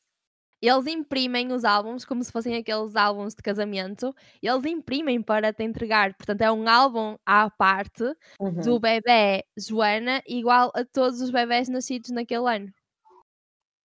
[0.61, 4.15] Eles imprimem os álbuns como se fossem aqueles álbuns de casamento.
[4.41, 6.13] Eles imprimem para te entregar.
[6.13, 8.03] Portanto, é um álbum à parte
[8.39, 8.61] Uhum.
[8.61, 12.71] do bebê Joana, igual a todos os bebés nascidos naquele ano.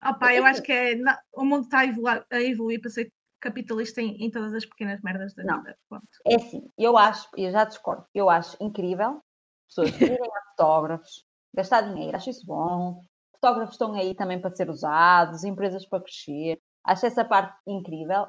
[0.04, 3.10] Opa, eu acho que é, na- o mundo está a evoluir, a evoluir para ser
[3.40, 5.58] capitalista em, em todas as pequenas merdas da Não.
[5.58, 5.76] vida.
[5.88, 6.06] Ponto.
[6.26, 9.22] É assim, eu acho, eu já discordo, eu acho incrível
[9.66, 10.16] pessoas irem a
[10.50, 13.02] fotógrafos, gastar dinheiro, acho isso bom.
[13.32, 16.60] Fotógrafos estão aí também para ser usados, empresas para crescer.
[16.86, 18.22] Acho essa parte incrível.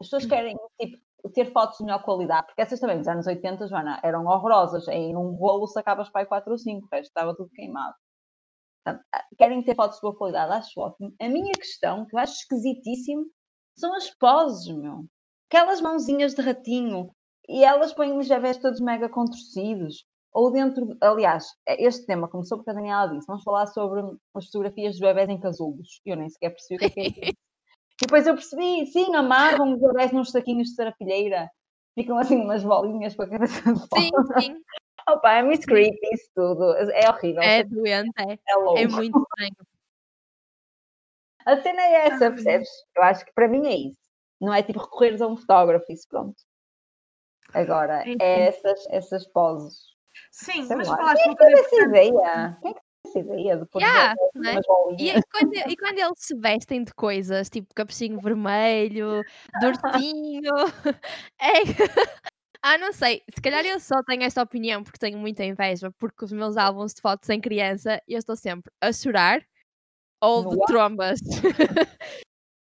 [0.00, 0.98] As pessoas querem tipo,
[1.34, 4.86] ter fotos de melhor qualidade, porque essas também, nos anos 80, Joana, eram horrorosas.
[4.88, 7.94] Em um rolo sacavas para aí 4 ou 5, o resto estava tudo queimado.
[8.84, 11.12] Portanto, ah, querem ter fotos de boa qualidade, acho ótimo.
[11.20, 13.26] A minha questão, que eu acho esquisitíssimo,
[13.76, 15.04] são as poses, meu.
[15.50, 17.10] Aquelas mãozinhas de ratinho.
[17.48, 20.04] E elas põem os bebés todos mega contorcidos.
[20.32, 24.00] Ou dentro, de- aliás, este tema começou porque a Daniela disse, vamos falar sobre
[24.34, 26.00] as fotografias dos bebés em casulos.
[26.04, 27.36] Eu nem sequer percebi o que é que é isso.
[28.02, 31.50] E depois eu percebi, sim, amarram os bebés nos saquinhos de sarapilheira.
[31.94, 34.40] Ficam assim umas bolinhas com a cabeça de Sim, fora.
[34.40, 34.62] sim.
[35.08, 36.74] Opa, é muito creepy isso tudo.
[36.74, 37.42] É horrível.
[37.42, 38.38] É doente, é.
[38.48, 38.78] é louco.
[38.78, 39.56] É muito estranho.
[41.46, 42.30] A cena é essa, Ai.
[42.32, 42.68] percebes?
[42.96, 44.00] Eu acho que para mim é isso.
[44.40, 46.36] Não é tipo recorreres a um fotógrafo, isso pronto.
[47.54, 49.78] Agora, é essas, essas poses.
[50.32, 50.96] Sim, Sei mas lá.
[50.96, 52.58] falaste Quem é que teve essa ideia?
[52.60, 52.80] Quem é que
[53.18, 54.38] ideia de Yeah, é?
[54.38, 54.66] umas
[54.98, 59.22] E, e quando, e quando eles se vestem de coisas, tipo capuchinho vermelho,
[59.60, 60.52] de ursinho,
[61.40, 61.52] é...
[62.62, 66.24] Ah, não sei, se calhar eu só tenho esta opinião porque tenho muita inveja, porque
[66.24, 69.40] os meus álbuns de fotos em criança, eu estou sempre a chorar
[70.20, 70.66] ou de Nua?
[70.66, 71.20] trombas.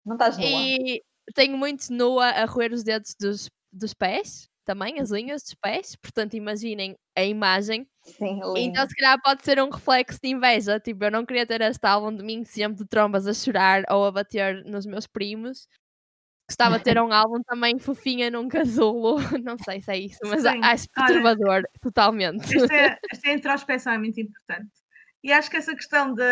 [0.05, 0.47] Não estás nua?
[0.47, 1.03] E
[1.35, 5.97] tenho muito nua a roer os dedos dos, dos pés, também, as unhas dos pés,
[5.97, 7.89] portanto imaginem a imagem.
[8.03, 8.41] Sim.
[8.57, 10.79] Então, se calhar pode ser um reflexo de inveja.
[10.79, 14.05] Tipo, eu não queria ter este álbum de mim sempre de trombas a chorar ou
[14.05, 15.67] a bater nos meus primos.
[16.49, 19.17] Gostava de ter um álbum também fofinha num casulo.
[19.45, 22.57] Não sei se é isso, mas Sim, acho olha, perturbador, totalmente.
[22.57, 24.71] Esta, é- esta introspeção é muito importante.
[25.25, 26.23] E acho que essa questão de,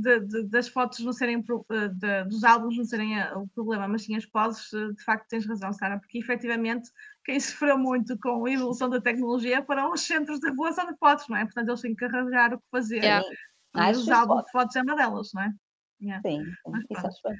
[0.00, 1.36] de- de- das fotos não serem,
[1.70, 5.04] eh, de- dos álbuns não serem eh, o problema, mas sim as poses, eh, de
[5.04, 6.88] facto tens razão, Sara, porque efetivamente
[7.24, 11.28] quem sofreu muito com a evolução da tecnologia foram os centros de revelação de fotos,
[11.28, 11.44] não é?
[11.44, 12.96] Portanto, eles têm que arranjar o que fazer.
[12.96, 13.26] Yeah.
[13.74, 15.52] E Acho os álbuns de fotos é uma delas, não é?
[16.00, 16.22] Yeah.
[16.28, 17.06] Sim, Mas isso pronto.
[17.06, 17.38] acho bem.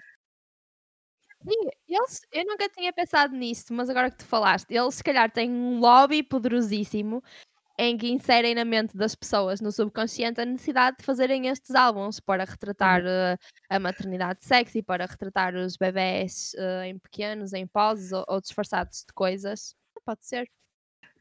[1.45, 5.31] Sim, eles, eu nunca tinha pensado nisso, mas agora que tu falaste, eles se calhar
[5.31, 7.23] têm um lobby poderosíssimo
[7.79, 12.21] em que inserem na mente das pessoas, no subconsciente, a necessidade de fazerem estes álbuns
[12.21, 13.37] para retratar eh,
[13.71, 19.05] a maternidade sexy, para retratar os bebés eh, em pequenos, em poses ou, ou disfarçados
[19.07, 19.75] de coisas.
[20.05, 20.49] Pode ser.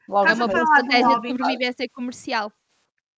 [0.07, 2.51] Logo É uma boa estratégia de sobrevivência comercial.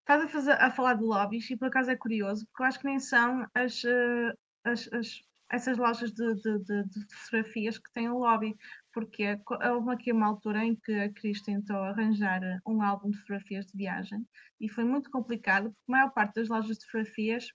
[0.02, 2.80] Estás a, fazer, a falar de lobbies e por acaso é curioso, porque eu acho
[2.80, 4.34] que nem são as, eh,
[4.66, 8.56] as- as- essas lojas de, de- de- de fotografias que têm o lobby,
[8.94, 9.38] porque
[9.72, 13.78] houve aqui uma altura em que a Cris tentou arranjar um álbum de fotografias de
[13.78, 14.26] viagem
[14.62, 17.48] e foi muito complicado, porque a maior parte das lojas de fotografias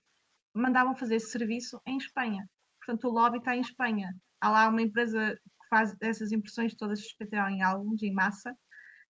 [0.53, 2.47] mandavam fazer esse serviço em Espanha.
[2.79, 4.13] Portanto, o lobby está em Espanha.
[4.41, 8.55] Há lá uma empresa que faz essas impressões todas suspeitar em álbuns, em massa,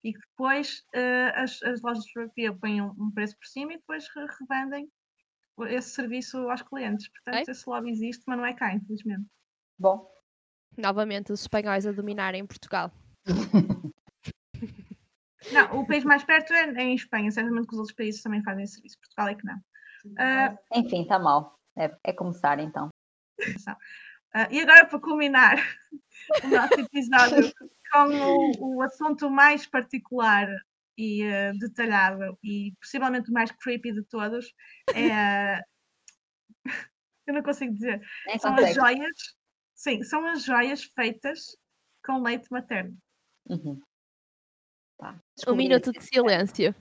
[0.04, 3.74] e que depois eh, as, as lojas de fotografia põem um, um preço por cima
[3.74, 4.90] e depois re- revendem
[5.68, 7.10] esse serviço aos clientes.
[7.10, 9.26] Portanto, esse lobby existe, mas não é cá, infelizmente.
[9.78, 10.10] Bom,
[10.80, 12.90] Novamente, os espanhóis a dominarem Portugal.
[15.52, 18.44] Não, o país mais perto é, é em Espanha, certamente que os outros países também
[18.44, 19.00] fazem esse serviço.
[19.00, 19.58] Portugal é que não.
[20.18, 21.58] Ah, enfim, está mal.
[21.78, 22.90] É, é começar então.
[24.34, 25.58] ah, e agora, para culminar
[26.44, 27.52] o nosso episódio
[27.92, 28.10] com
[28.60, 30.48] o, o assunto mais particular
[30.98, 34.54] e eh, detalhado e possivelmente o mais creepy de todos,
[34.94, 35.62] é.
[37.26, 38.02] Eu não consigo dizer.
[38.26, 39.39] Nem São as joias.
[39.80, 41.56] Sim, são as joias feitas
[42.06, 42.98] com leite materno.
[43.50, 43.80] Uhum.
[44.98, 46.76] Tá, Um minuto de silêncio.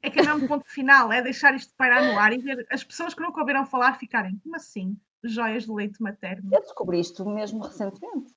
[0.00, 2.84] É que é mesmo ponto final, é deixar isto pairar no ar e ver as
[2.84, 4.96] pessoas que nunca ouviram falar ficarem, como assim?
[5.24, 6.54] Joias de leite materno.
[6.54, 8.32] Eu descobri isto mesmo recentemente.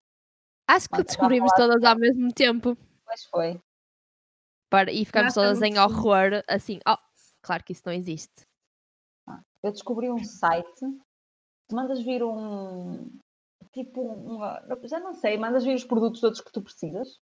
[0.67, 2.76] Acho que a descobrimos todas ao mesmo tempo.
[3.06, 3.62] Pois foi.
[4.71, 6.97] Para, e ficamos Nossa, todas em horror, assim, oh,
[7.43, 8.47] claro que isso não existe.
[9.62, 10.84] Eu descobri um site
[11.71, 13.10] tu mandas vir um.
[13.74, 17.20] Tipo, uma, já não sei, mandas vir os produtos todos que tu precisas.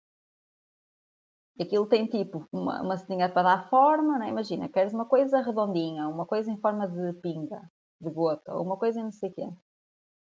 [1.60, 4.28] Aquilo tem tipo uma, uma ceninha para dar forma, né?
[4.28, 8.76] imagina, queres uma coisa redondinha, uma coisa em forma de pinga, de gota, ou uma
[8.76, 9.48] coisa em não sei o quê.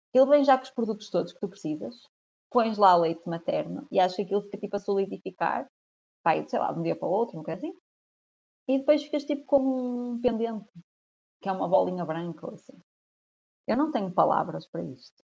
[0.10, 1.96] Aquilo vem já com os produtos todos que tu precisas,
[2.52, 5.68] pões lá leite materno e acho que aquilo fica tipo a solidificar,
[6.24, 7.74] vai, sei lá, de um dia para o outro, não quer assim.
[8.68, 10.70] E depois ficas tipo com um pendente,
[11.42, 12.78] que é uma bolinha branca ou assim.
[13.66, 15.24] Eu não tenho palavras para isto.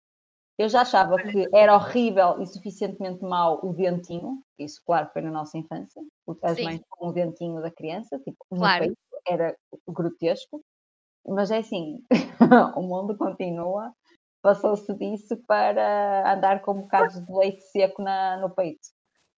[0.59, 5.31] Eu já achava que era horrível e suficientemente mau o dentinho, isso, claro, foi na
[5.31, 6.01] nossa infância,
[6.43, 6.63] as Sim.
[6.65, 8.83] mães com o dentinho da criança, tipo, no Claro.
[8.83, 9.55] peito, era
[9.87, 10.61] grotesco,
[11.25, 12.03] mas é assim,
[12.77, 13.93] o mundo continua,
[14.41, 18.89] passou-se disso para andar com bocados de leite seco na, no peito.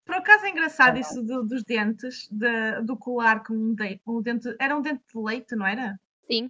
[0.04, 4.02] Por acaso é engraçado Ah, isso do- dos dentes, de- do colar com um, de-
[4.08, 4.56] um dente.
[4.60, 6.00] Era um dente de leite, não era?
[6.26, 6.50] Sim.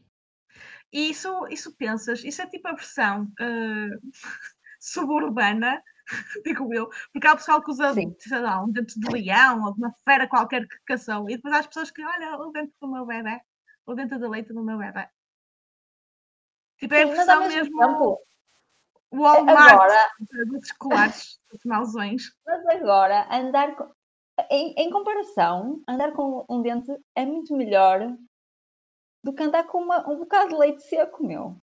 [0.93, 3.89] E isso, isso pensas, isso é tipo a versão eh,
[4.81, 5.81] suburbana,
[6.43, 8.15] digo eu, porque há o pessoal que usa, Sim.
[8.19, 11.53] sei lá, um dente de leão ou de uma fera qualquer que caçou, e depois
[11.53, 13.39] há as pessoas que, olha, o dente do meu bebê,
[13.85, 15.07] o dente de leite do meu bebê.
[16.77, 18.19] Tipo, é a Sim, versão mesmo tempo,
[19.11, 20.09] Walmart agora,
[20.47, 22.23] dos colares, dos mauzões.
[22.45, 23.93] mas agora, andar com,
[24.49, 28.17] em, em comparação, andar com um dente é muito melhor
[29.23, 31.57] do que andar com uma- um bocado de leite seco, meu.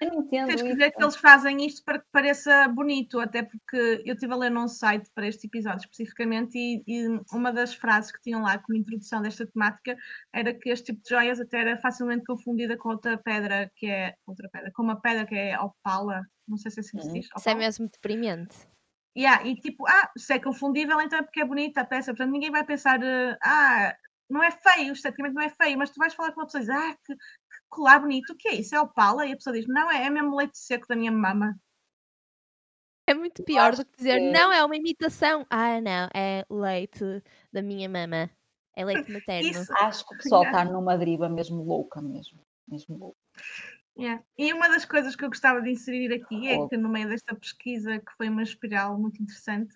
[0.00, 3.42] Eu não entendo Tens que ver que eles fazem isto para que pareça bonito, até
[3.42, 7.74] porque eu estive a ler num site para este episódio especificamente e, e uma das
[7.74, 9.96] frases que tinham lá como introdução desta temática
[10.32, 14.14] era que este tipo de joias até era facilmente confundida com outra pedra que é
[14.26, 17.08] outra pedra, com uma pedra que é opala, não sei se é assim que se
[17.08, 17.14] Uhum.
[17.14, 17.28] diz.
[17.36, 18.56] Isso é mesmo deprimente.
[19.16, 22.12] Yeah, e tipo, ah, se é confundível, então é porque é bonita a peça.
[22.12, 23.96] Portanto, ninguém vai pensar, eh, ah,
[24.30, 26.66] não é feio, esteticamente não é feio, mas tu vais falar com uma pessoa e
[26.66, 27.20] diz, ah, que, que
[27.68, 28.74] colar bonito, o que é isso?
[28.74, 29.26] É opala?
[29.26, 31.54] E a pessoa diz, não, é, é mesmo leite seco da minha mama.
[33.06, 35.44] É muito pior do que dizer, que- não, é uma imitação.
[35.50, 37.04] Ah, não, é leite
[37.52, 38.30] da minha mama.
[38.76, 39.48] É leite materno.
[39.48, 40.62] Isso, Acho que o pessoal Yeah.
[40.62, 42.38] está numa deriva mesmo louca, mesmo.
[42.68, 43.18] mesmo louca.
[43.98, 44.22] Yeah.
[44.38, 46.68] E uma das coisas que eu gostava de inserir aqui é Oh.
[46.68, 49.74] que no meio desta pesquisa, que foi uma espiral muito interessante,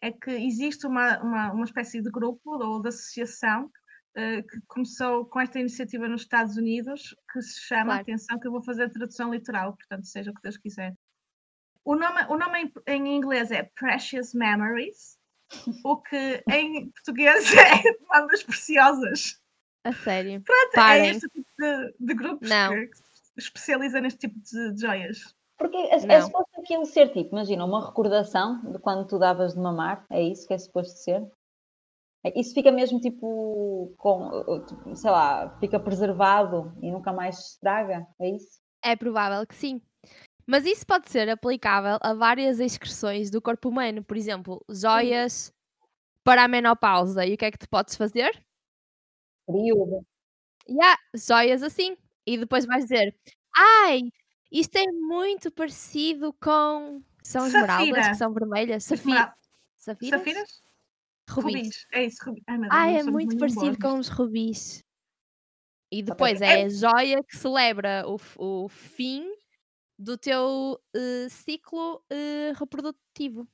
[0.00, 3.68] é que existe uma, uma, uma espécie de grupo ou de associação
[4.42, 8.00] que começou com esta iniciativa nos Estados Unidos, que se chama, Claro.
[8.02, 10.94] atenção, que eu vou fazer a tradução literal, portanto, seja o que Deus quiser.
[11.84, 15.18] O nome, o nome em, em inglês é Precious Memories,
[15.84, 19.40] o que em português é Mamas Preciosas.
[19.84, 20.42] A sério.
[20.42, 21.10] Pronto, é Parem.
[21.10, 22.70] este tipo de, de grupos Não.
[22.72, 22.90] que
[23.36, 25.34] especializa neste tipo de, de joias.
[25.58, 29.60] Porque é, é suposto aquilo ser tipo, imagina, uma recordação de quando tu davas de
[29.60, 31.24] mamar, é isso que é suposto ser?
[32.24, 37.52] É- Isso fica mesmo tipo, com, tipo, sei lá, fica preservado e nunca mais se
[37.54, 38.60] estraga, é isso?
[38.82, 39.80] É provável que sim.
[40.46, 44.04] Mas isso pode ser aplicável a várias excreções do corpo humano.
[44.04, 45.52] Por exemplo, joias
[46.22, 47.26] para a menopausa.
[47.26, 48.30] E o que é que tu podes fazer?
[49.46, 50.06] Período.
[50.68, 51.96] Yeah, joias assim.
[52.26, 53.14] E depois vais dizer:
[53.56, 54.02] Ai,
[54.50, 57.02] isto é muito parecido com.
[57.24, 58.08] São esmeraldas, Safira.
[58.10, 58.84] que são vermelhas.
[58.84, 59.02] Safi...
[59.02, 59.34] Esmeralda-
[59.76, 60.62] Safiras?
[61.28, 61.54] Rubis.
[61.54, 61.86] Rubis.
[61.92, 62.44] É isso, rubis.
[62.46, 64.84] Ai, não é muito muito parecido com os rubis.
[65.92, 68.18] E Só depois para- é a joia que celebra o,
[68.64, 69.32] o fim
[69.98, 73.48] do teu eh, ciclo eh, reprodutivo.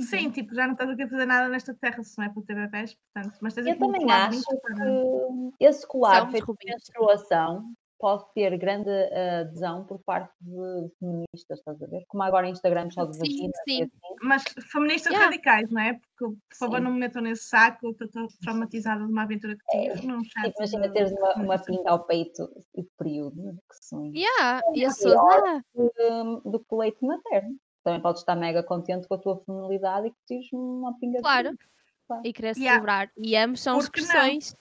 [0.00, 2.42] Sim, tipo, já não estás aqui a fazer nada nesta terra se não é para
[2.42, 6.30] ter bebés, portanto, mas tens Eu aqui um também colar acho que esse colar São
[6.30, 12.04] feito de menstruação pode ter grande uh, adesão por parte de feministas, estás a ver?
[12.08, 13.82] Como agora Instagram só de Sim, vagina e sim.
[13.82, 13.90] assim.
[14.22, 15.26] Mas feministas Yeah.
[15.30, 15.94] radicais, não é?
[15.94, 16.84] Porque, por favor, Sim.
[16.84, 20.44] não me metam nesse saco, eu estou traumatizada de uma aventura que tive num chat.
[20.44, 24.14] Tipo, imagina de- teres uma, uma pinga ao peito e período, que sonho.
[24.14, 25.14] Yeah, e as pior.
[25.16, 27.56] pessoas, ah, do, do que o leite materno.
[27.84, 31.22] Também podes estar mega contente com a tua feminilidade e que tens uma pinga de
[31.22, 31.42] Claro.
[31.44, 31.58] período.
[32.06, 32.22] Claro.
[32.24, 32.70] e querer Yeah.
[32.72, 33.10] celebrar.
[33.18, 34.06] E ambos são Por que não?
[34.06, 34.54] expressões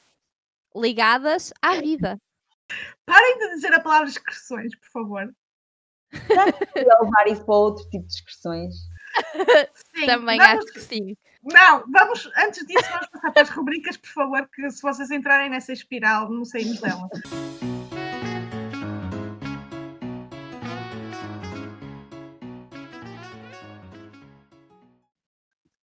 [0.76, 2.18] ligadas à vida.
[3.06, 5.34] Parem de dizer a palavra expressões, por favor.
[6.12, 8.74] Podia levar isso para outro tipo de expressões?
[9.96, 11.16] Sim, Também vamos- acho que sim.
[11.44, 15.50] Não, vamos, antes disso, vamos passar para as rubricas, por favor, que se vocês entrarem
[15.50, 17.08] nessa espiral, não saímos dela.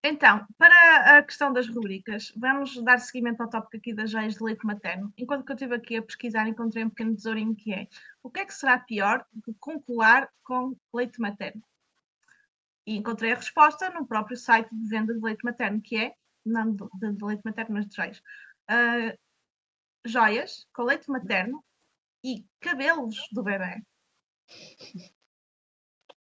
[0.07, 4.45] Então, para a questão das rubricas, vamos dar seguimento ao tópico aqui das joias de
[4.45, 5.11] leite materno.
[5.17, 7.89] Enquanto que eu estive aqui a pesquisar, encontrei um pequeno tesourinho que é
[8.23, 11.63] o que é que será pior do que concolar com leite materno?
[12.87, 16.15] E encontrei a resposta no próprio site de venda de leite materno, que é,
[16.45, 18.23] não de, de- leite materno, mas de joias.
[18.69, 19.17] Ah,
[20.05, 21.65] joias com leite materno
[22.23, 23.83] e cabelos do bebê.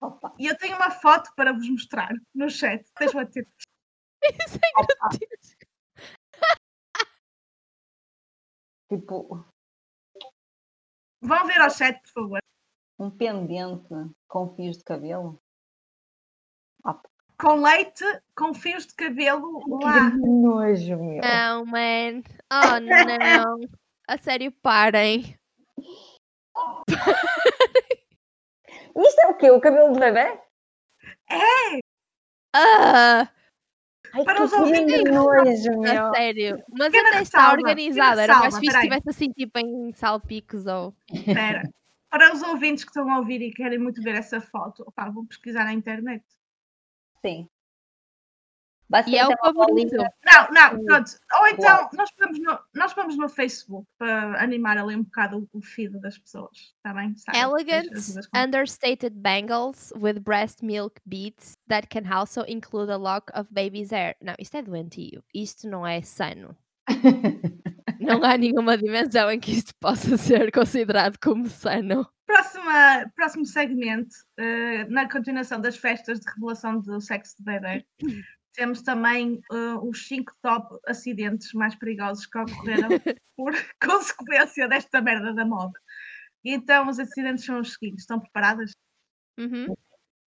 [0.02, 2.84] Opa, E eu tenho uma foto para vos mostrar no chat.
[3.00, 3.48] Deixa-me ter.
[4.48, 4.88] Isso é opa.
[5.00, 5.38] gratuito.
[8.90, 9.46] Tipo,
[11.22, 12.40] Vão ver ao chat, por favor.
[13.00, 13.94] um pendente
[14.28, 15.42] com fios de cabelo.
[17.40, 18.04] Com leite,
[18.36, 20.10] com fios de cabelo lá.
[20.10, 21.22] Que nojo, meu.
[21.22, 22.24] Não, man.
[22.52, 23.60] Oh, não.
[24.08, 25.38] A sério, parem.
[28.98, 29.52] Isto é o quê?
[29.52, 30.42] O cabelo do bebê?
[32.56, 33.32] Ah,
[34.18, 35.04] Ai, Para que os ouvintes.
[35.04, 36.08] nojo, meu.
[36.08, 36.64] a sério.
[36.72, 37.72] Mas Pequena até está pequena
[38.24, 40.96] Era mais fixe se estivesse assim, tipo, em salpicos ou.
[41.14, 41.70] Espera.
[42.10, 45.26] Para os ouvintes que estão a ouvir e querem muito ver essa foto, opá, vou
[45.26, 46.24] pesquisar na internet.
[47.24, 47.48] Sim.
[49.08, 49.96] E é o favorito.
[49.98, 51.12] Não, não, pronto.
[51.42, 55.58] Ou então, nós vamos, no, nós vamos no Facebook para animar ali um bocado o,
[55.58, 56.74] o feed das pessoas.
[56.78, 57.16] Está bem?
[57.18, 57.38] Sabe?
[57.38, 62.98] Elegant, As- as- as- understated bangles with breast milk beads that can also include a
[62.98, 64.16] lock of baby's hair.
[64.22, 65.22] Não, isto é doentio.
[65.34, 66.56] Isto não é sano.
[68.00, 72.08] Não há nenhuma dimensão em que isto possa ser considerado como sano.
[72.26, 77.86] Próxima, próximo segmento, eh, na continuação das festas de revelação do sexo de bebê,
[78.58, 82.90] temos também eh, os cinco top acidentes mais perigosos que ocorreram
[83.38, 85.80] por consequência desta merda da moda.
[86.44, 88.72] Então, os acidentes são os seguintes: estão preparadas?
[89.40, 89.74] Uhum.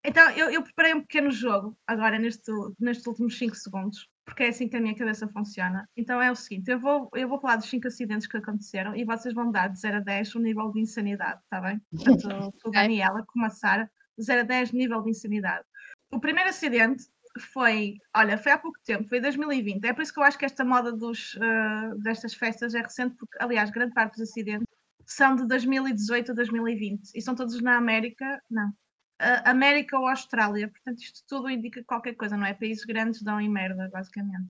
[0.03, 4.47] Então, eu, eu preparei um pequeno jogo agora neste, nestes últimos 5 segundos, porque é
[4.47, 5.87] assim que a minha cabeça funciona.
[5.95, 9.03] Então é o seguinte: eu vou, eu vou falar dos 5 acidentes que aconteceram e
[9.03, 11.81] vocês vão dar de 0 a 10 o nível de insanidade, está bem?
[12.63, 12.71] Ok.
[12.71, 15.65] Daniela, como a Sara, de 0 a 10 nível de insanidade.
[16.11, 17.03] O primeiro acidente
[17.39, 19.85] foi, olha, foi há pouco tempo, foi em 2020.
[19.85, 23.15] É por isso que eu acho que esta moda dos, eh, destas festas é recente,
[23.15, 24.67] porque, aliás, grande parte dos acidentes
[25.05, 28.71] são de 2018 a 2020 e são todos na América, não.
[29.19, 32.53] A- América ou Austrália, portanto, isto tudo indica qualquer coisa, não é?
[32.53, 34.47] Países grandes dão em merda, basicamente.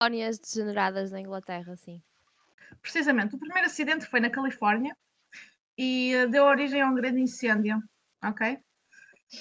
[0.00, 2.02] Colónias degeneradas na Inglaterra, sim.
[2.82, 4.96] Precisamente, o primeiro acidente foi na Califórnia
[5.78, 7.82] e eh, deu origem a um grande incêndio,
[8.22, 8.58] ok?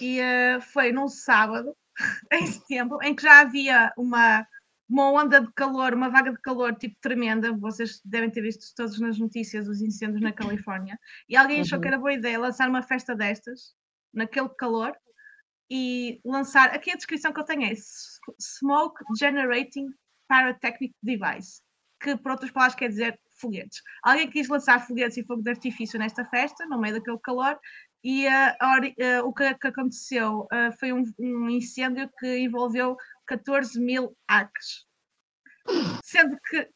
[0.02, 1.76] E eh, foi num sábado,
[2.32, 4.48] em setembro, em que já havia uma,
[4.90, 7.52] uma onda de calor, uma vaga de calor tipo tremenda.
[7.54, 11.00] Vocês devem ter visto todos nas notícias os incêndios na Califórnia.
[11.28, 11.82] E alguém achou Uhum.
[11.82, 13.74] que era boa ideia lançar uma festa destas,
[14.14, 14.96] naquele calor,
[15.70, 16.70] e lançar.
[16.70, 17.74] Aqui a descrição que eu tenho é
[18.40, 19.88] Smoke Generating
[20.28, 21.62] Pyrotechnic Device,
[22.02, 23.82] que por outras palavras quer dizer foguetes.
[24.04, 27.60] Alguém quis lançar foguetes e fogo de artifício nesta festa, no meio daquele calor,
[28.04, 28.28] e
[29.24, 34.86] o que, que aconteceu ah, foi um, um incêndio que envolveu 14 mil acres.
[36.04, 36.70] Sendo que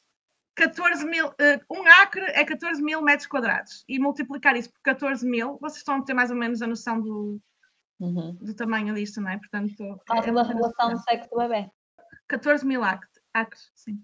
[0.56, 3.84] 14 mil, ah, um acre é 14 mil metros quadrados.
[3.88, 7.02] E multiplicar isso por 14 mil, vocês estão a ter mais ou menos a noção
[7.02, 7.42] do,
[8.00, 8.36] Uhum.
[8.36, 9.38] do tamanho disto, não é?
[9.38, 9.76] Portanto,
[10.08, 11.72] Fala é sobre a apenas revelação do sexo do bebê.
[12.28, 14.02] 14 mil acres, acres, sim.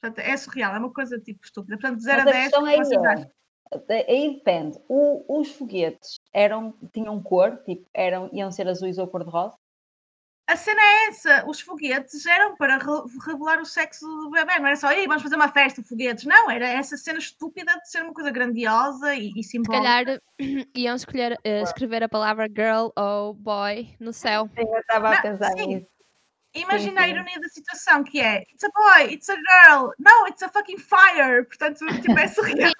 [0.00, 1.76] Portanto, é surreal, é uma coisa tipo estúpida.
[1.76, 3.30] Portanto, de 0 a Mas a 10, questão o é
[3.88, 4.78] é, aí depende.
[4.88, 9.56] O- os foguetes eram, tinham cor, tipo, eram, iam ser azuis ou cor-de-rosa?
[10.48, 14.68] A cena é essa, os foguetes eram para re- revelar o sexo do bebê, não
[14.68, 16.24] era só, Ei, vamos fazer uma festa, foguetes.
[16.24, 19.82] Não, era essa cena estúpida de ser uma coisa grandiosa e, e Se simbólica.
[19.82, 20.20] calhar
[20.76, 24.48] iam escolher, eh, escrever a palavra girl ou boy no céu.
[24.56, 25.66] Eu estava a pensar sim.
[25.66, 25.86] nisso.
[26.54, 27.10] Imagina a sim.
[27.10, 30.78] ironia da situação, que é It's a boy, it's a girl, no, it's a fucking
[30.78, 31.44] fire.
[31.44, 32.72] Portanto, tipo, é surreal.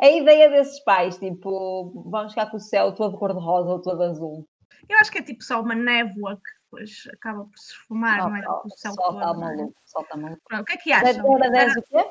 [0.00, 4.48] A ideia desses pais, tipo, vamos ficar com o céu todo cor-de-rosa ou todo azul.
[4.88, 8.36] Eu acho que é tipo só uma névoa que depois acaba por se esfumar, não
[8.36, 8.42] é?
[8.48, 9.56] Oh, O céu só está todo, não é?
[9.56, 10.42] maluco, só está maluco.
[10.48, 11.22] Pronto, O que é que Da acham?
[11.22, 12.10] 0 a 10 o quê?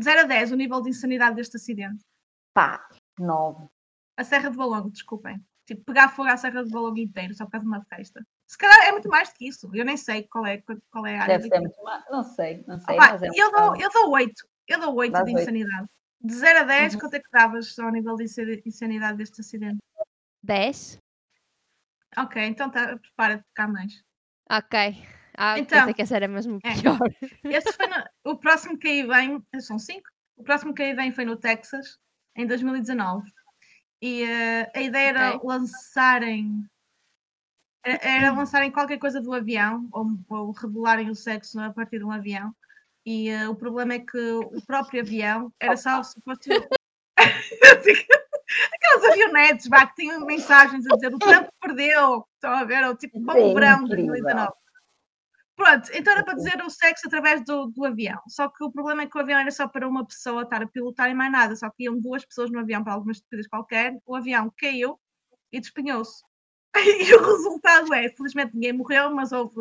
[0.00, 2.04] 0 a 10, o nível de insanidade deste acidente.
[2.54, 2.86] Pá,
[3.18, 3.66] 9.
[4.16, 5.38] A Serra de Balongo, desculpem.
[5.66, 8.24] Tipo, pegar fogo à Serra de Balongo inteiro só por causa de uma festa.
[8.46, 9.68] Se calhar é muito mais do que isso.
[9.74, 11.38] Eu nem sei qual é, qual é a área.
[11.38, 12.04] Deve de- ser muito mais.
[12.10, 12.94] Não sei, não sei.
[12.94, 14.32] Opa, mas é eu, dou, eu dou 8.
[14.68, 15.40] Eu dou 8 Dás de oito.
[15.42, 15.88] insanidade.
[16.20, 17.00] De 0 a 10, Uhum.
[17.00, 19.78] quanto é que davas ao nível de insa- insanidade deste acidente?
[20.42, 20.98] 10?
[22.16, 24.02] Ok, então tá, prepara-te cá mais.
[24.50, 24.78] Ok.
[25.36, 26.80] Ah, Então, pensei que essa era mesmo é.
[26.80, 26.98] pior.
[27.44, 30.08] Este foi no- o próximo que aí vem, são 5.
[30.36, 31.98] O próximo que aí vem foi no Texas,
[32.34, 33.30] em 2019.
[34.00, 35.40] E eh, a ideia era Ok.
[35.48, 36.64] lançarem
[37.84, 42.04] era- era lançarem qualquer coisa do avião ou, ou revelarem o sexo a partir de
[42.04, 42.54] um avião.
[43.06, 46.50] E eh, o problema é que o próprio avião era só suposto.
[48.74, 52.26] Aquelas avionetes vá, que tinham mensagens a dizer o Trump perdeu.
[52.34, 52.84] Estão a ver?
[52.84, 54.06] Ou tipo, o verão de incrível.
[54.08, 54.52] 2019.
[55.54, 58.20] Pronto, então era para dizer o sexo através do, do avião.
[58.28, 60.66] Só que o problema é que o avião era só para uma pessoa estar a
[60.66, 61.56] pilotar e mais nada.
[61.56, 63.96] Só que iam duas pessoas no avião para alguma estupidez qualquer.
[64.04, 65.00] O avião caiu
[65.52, 66.22] e despenhou-se.
[66.78, 69.56] E o resultado é, felizmente ninguém morreu, mas houve,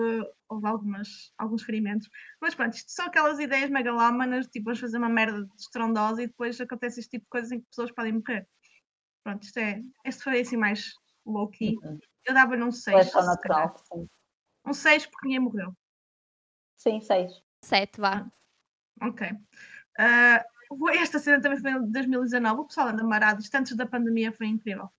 [0.50, 2.10] houve algumas, alguns ferimentos.
[2.42, 6.60] Mas pronto, isto são aquelas ideias megalómanas, tipo, vamos fazer uma merda estrondosa e depois
[6.60, 8.48] acontece este tipo de coisas em que pessoas podem morrer.
[9.24, 10.94] Pronto, isto é, este foi assim mais
[11.26, 11.78] low-key.
[11.84, 12.00] Uhum.
[12.26, 13.14] Eu dava-lhe um 6.
[13.16, 13.76] É natural.
[13.92, 14.08] Sim,
[14.68, 15.74] Um 6 porque ninguém morreu.
[16.78, 17.32] sim seis.
[17.64, 18.30] Sete, vá.
[19.02, 19.28] Ok.
[20.78, 22.62] Foi- esta cena também foi em 2019.
[22.62, 23.42] O pessoal anda marado.
[23.42, 24.90] Isto antes da pandemia foi incrível.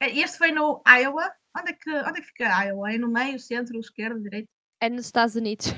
[0.00, 1.32] Eh, Este foi no Iowa.
[1.58, 2.92] Onde é que, onde é que fica Iowa?
[2.92, 4.48] É no meio, centro, esquerda, direita?
[4.80, 5.68] É nos Estados Unidos.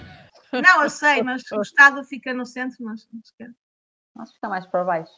[0.53, 3.55] Não, eu sei, mas o estado fica no centro, mas na esquerda.
[4.17, 5.13] Acho que está mais para baixo.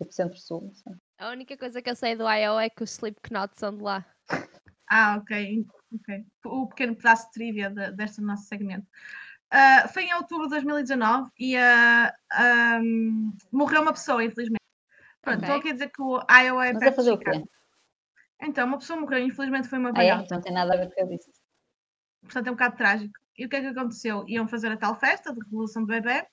[0.00, 0.72] Tipo centro-sul.
[1.18, 4.04] A única coisa que eu sei do IO é que os Slipknot são de lá.
[4.94, 5.64] Ah, ok.
[5.94, 6.26] ok.
[6.44, 8.86] O pequeno pedaço de trivia de- deste nosso segmento.
[9.50, 14.60] Ah, foi em outubro de 2019 e ah, ahm, morreu uma pessoa, infelizmente.
[15.22, 15.48] Pronto, Ok.
[15.48, 17.42] estou aqui a dizer que o Iowa é Mas a perto fazer de o quê?
[18.42, 20.14] Então, uma pessoa morreu, infelizmente foi uma Ah, é?
[20.14, 20.34] velhota.
[20.34, 21.30] Não tem nada a ver com o que eu disse.
[22.22, 23.14] Portanto, é um bocado trágico.
[23.38, 24.24] E o que é que aconteceu?
[24.28, 26.26] Iam fazer a tal festa de revelação do bebê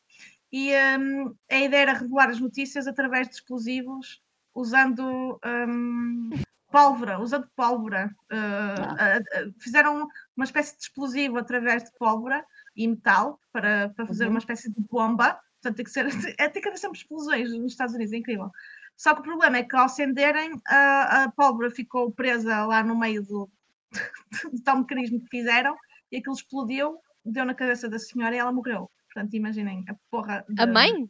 [0.51, 4.22] e hum, a ideia era revelar as notícias através de explosivos
[4.53, 6.30] usando hum,
[6.72, 8.14] pólvora, usando pólvora.
[8.32, 12.45] Uh, uh, uh, fizeram uma espécie de explosivo através de pólvora
[12.76, 14.32] e metal para, para fazer Uhum.
[14.32, 15.39] uma espécie de bomba.
[15.62, 16.05] Portanto, tem que ser,
[16.39, 18.51] é, tem que haver sempre explosões nos Estados Unidos, é incrível.
[19.00, 22.97] Só que o problema é que ao acenderem, a, a pólvora ficou presa lá no
[23.00, 23.50] meio do,
[24.54, 25.74] de tal mecanismo que fizeram
[26.12, 28.91] e aquilo explodiu, deu na cabeça da senhora e ela morreu.
[29.06, 30.45] Portanto, imaginem a porra.
[30.58, 31.10] A de- mãe?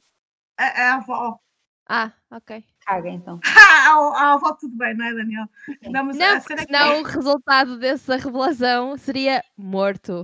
[0.55, 1.39] A, a avó.
[1.87, 2.63] Ah, ok.
[2.85, 3.39] Caga então.
[3.89, 3.89] a,
[4.21, 5.45] a avó tudo bem, não é, Daniel?
[5.89, 10.21] Não, mas a Não, cena porque é que- senão o resultado dessa revelação seria morto.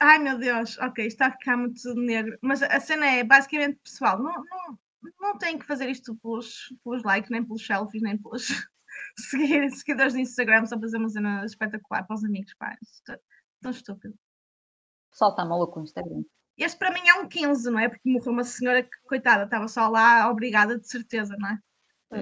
[0.00, 2.38] Ai meu Deus, ok, está a ficar muito negro.
[2.40, 4.78] Mas a cena é basicamente pessoal, não, não,
[5.20, 8.46] não tem que fazer isto pelos, pelos likes, nem pelos selfies, nem pelos
[9.18, 12.76] seguir, seguidores de Instagram só para fazer uma cena espetacular para os amigos, pá.
[13.10, 13.18] É
[13.60, 14.14] tão estúpido.
[14.14, 16.22] O pessoal está maluco no Instagram.
[16.56, 17.88] Este para mim é um 15, não é?
[17.88, 21.58] Porque morreu uma senhora que, coitada, estava só lá, obrigada de certeza, não é?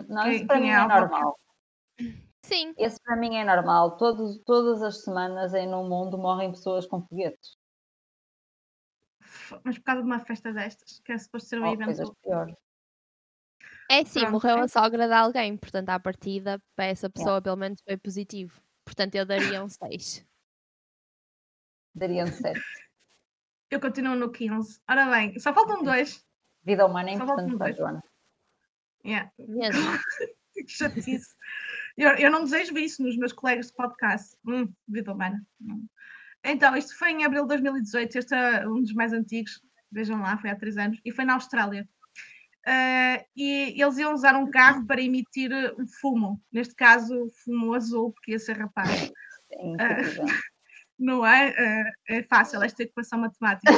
[0.09, 1.39] Não, isso para mim é é normal.
[2.45, 2.75] Sim.
[2.79, 3.97] Esse para mim é normal.
[3.97, 7.57] Todos, todas as semanas em no mundo morrem pessoas com foguetes.
[9.65, 12.17] Mas por causa de uma festa destas, que é suposto ser um Ou evento.
[13.93, 14.61] É sim, Pronto, morreu é.
[14.63, 18.59] a sogra de alguém, portanto, à partida, para essa pessoa, pelo menos, foi positivo.
[18.87, 20.27] Portanto, eu daria um 6.
[21.95, 22.63] Daria um sete.
[23.71, 24.81] Eu continuo no 15.
[24.89, 26.25] Ora bem, só faltam dois.
[26.65, 27.77] Vida humana é Só faltam importante para a dois.
[27.77, 28.05] Joana.
[29.05, 29.31] Yeah.
[29.39, 29.83] Mesmo.
[30.55, 31.35] Que chatice.
[31.97, 34.37] Eu, eu não desejo isso nos meus colegas de podcast.
[34.47, 35.43] Hum, vida humana.
[35.61, 35.87] Hum.
[36.45, 38.19] Então, isto foi em abril de 2018.
[38.19, 39.63] Este é um dos mais antigos.
[39.91, 41.01] Vejam lá, foi há três anos.
[41.05, 41.89] E foi na Austrália.
[42.67, 46.41] Ah, e eles iam usar um carro para emitir eh, um fumo.
[46.53, 49.11] Neste caso, fumo azul, porque ia ser rapaz.
[49.51, 50.25] Incrível.
[50.99, 51.49] Não é?
[51.59, 53.73] Ah, é fácil esta equação matemática.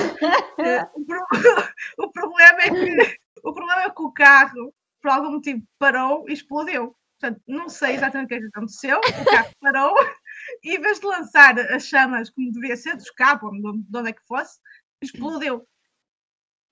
[0.95, 1.27] O, pro-
[1.99, 6.33] o problema é que o problema é que o carro, por algum motivo, parou e
[6.33, 6.95] explodiu.
[7.19, 8.99] Portanto, não sei exatamente o que é que aconteceu.
[8.99, 9.95] O carro parou
[10.63, 13.83] e, em vez de lançar as chamas como devia ser, do escape, ou de onde-
[13.89, 14.59] de onde é que fosse,
[15.01, 15.67] explodiu.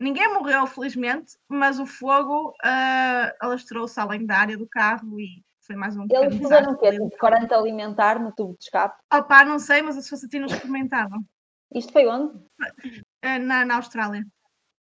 [0.03, 5.77] Ninguém morreu, felizmente, mas o fogo ah, alastrou-se além da área do carro e foi
[5.77, 6.91] mais um Eles fizeram o quê?
[6.91, 9.01] Tipo, corante alimentar no tubo de escape?
[9.15, 11.25] Opá, não sei, mas a ti não experimentavam.
[11.73, 12.37] Isto foi onde?
[13.23, 14.27] Ah, na, na Austrália.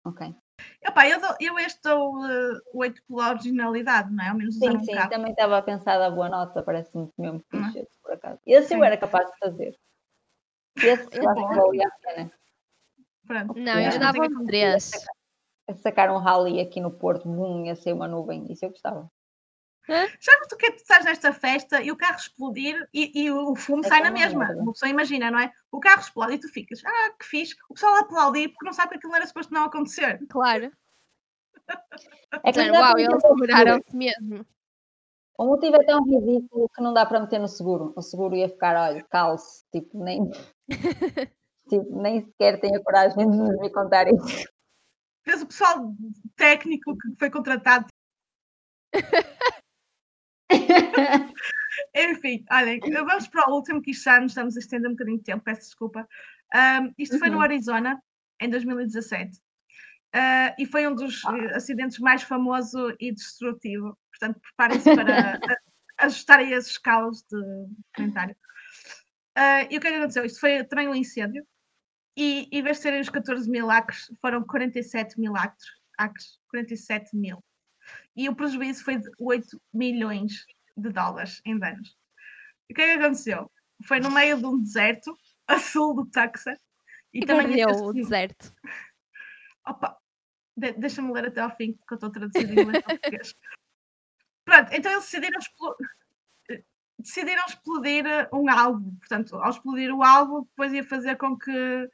[0.05, 0.35] Ok.
[0.83, 4.29] Epá, eu, dou, eu este dou uh, 8 pela originalidade, não é?
[4.29, 7.71] Ao menos Sim, um sim, também estava a pensar da boa nota, parece-me mesmo é?
[7.71, 8.39] fixe, por acaso.
[8.45, 8.85] Esse eu Sim.
[8.85, 9.75] era capaz de fazer.
[10.77, 11.49] Esse eu acho bom.
[11.49, 12.31] que valia a pena.
[13.27, 13.59] Pronto.
[13.59, 14.91] Não, eu dava Tenho um que 3.
[15.69, 19.11] A sacar um rally aqui no Porto, bum, ia ser uma nuvem, isso eu gostava.
[19.87, 23.31] Já o que é que tu estás nesta festa e o carro explodir e, e
[23.31, 24.51] o fumo É sai na mesma?
[24.51, 25.51] Uma pessoa imagina, não é?
[25.71, 27.55] O carro explode e tu ficas, ah, que fixe.
[27.69, 30.19] O pessoal aplaudir porque não sabe que aquilo não era suposto não acontecer.
[30.29, 30.71] Claro.
[32.43, 34.45] É que dá Uau, eles seguraram-se mesmo.
[35.37, 37.93] O motivo é tão ridículo que não dá para meter no seguro.
[37.95, 40.29] O seguro ia ficar, olha, calce, tipo, nem,
[41.67, 44.47] tipo, nem sequer tem a coragem de nos vir contar isso.
[45.25, 45.93] Vês o pessoal
[46.35, 47.87] técnico que foi contratado.
[51.95, 55.17] Enfim, olhem, vamos para o último que isto já nos estamos a estender um bocadinho
[55.17, 56.07] de tempo, peço desculpa.
[56.53, 57.43] Ahm, isto foi no Uhum.
[57.43, 58.01] Arizona,
[58.39, 59.39] em 2017.
[60.13, 63.97] Ah, e foi um dos eh, acidentes mais famoso e destrutivo.
[64.11, 65.39] Portanto, preparem-se para
[65.99, 68.35] ajustarem as escalas de comentário.
[69.35, 70.25] Ah, e o que é que aconteceu?
[70.25, 71.45] Isto foi também um incêndio.
[72.17, 75.65] E em vez de serem os 14 mil acres, foram 47 mil acres.
[75.97, 77.43] acres 47 mil.
[78.15, 80.45] E o prejuízo foi de 8 milhões
[80.75, 81.95] de dólares em danos.
[82.69, 83.51] E o que é que aconteceu?
[83.85, 85.15] Foi no meio de um deserto,
[85.47, 86.59] a sul do Texas.
[87.13, 88.53] E também perdeu o deserto.
[89.65, 89.97] Opa,
[90.57, 93.35] de- deixa-me ler até ao fim, porque eu estou traduzindo em inglês para português.
[94.45, 95.75] Pronto, então eles decidiram, explo-
[96.49, 96.63] eh,
[96.99, 98.91] decidiram explodir eh, um alvo.
[98.99, 101.89] Portanto, ao explodir o alvo, depois ia fazer com que.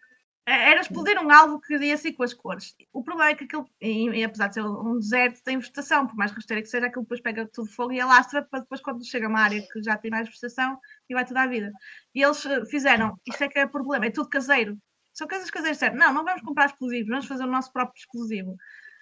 [0.45, 2.75] Eh, Era explodir um alvo que ia assim com as cores.
[2.91, 6.15] O problema é que aquilo, e, e apesar de ser um deserto, tem vegetação, por
[6.15, 9.27] mais rasteira que seja, aquilo depois pega tudo fogo e alastra para depois, quando chega
[9.27, 10.77] a uma área que já tem mais vegetação,
[11.09, 11.71] e vai tudo à vida.
[12.13, 14.77] E eles eh, fizeram, isto é que é o problema, é tudo caseiro.
[15.13, 15.95] São coisas caseiras, certo?
[15.95, 18.55] Não, não vamos comprar explosivos, vamos fazer o nosso próprio explosivo.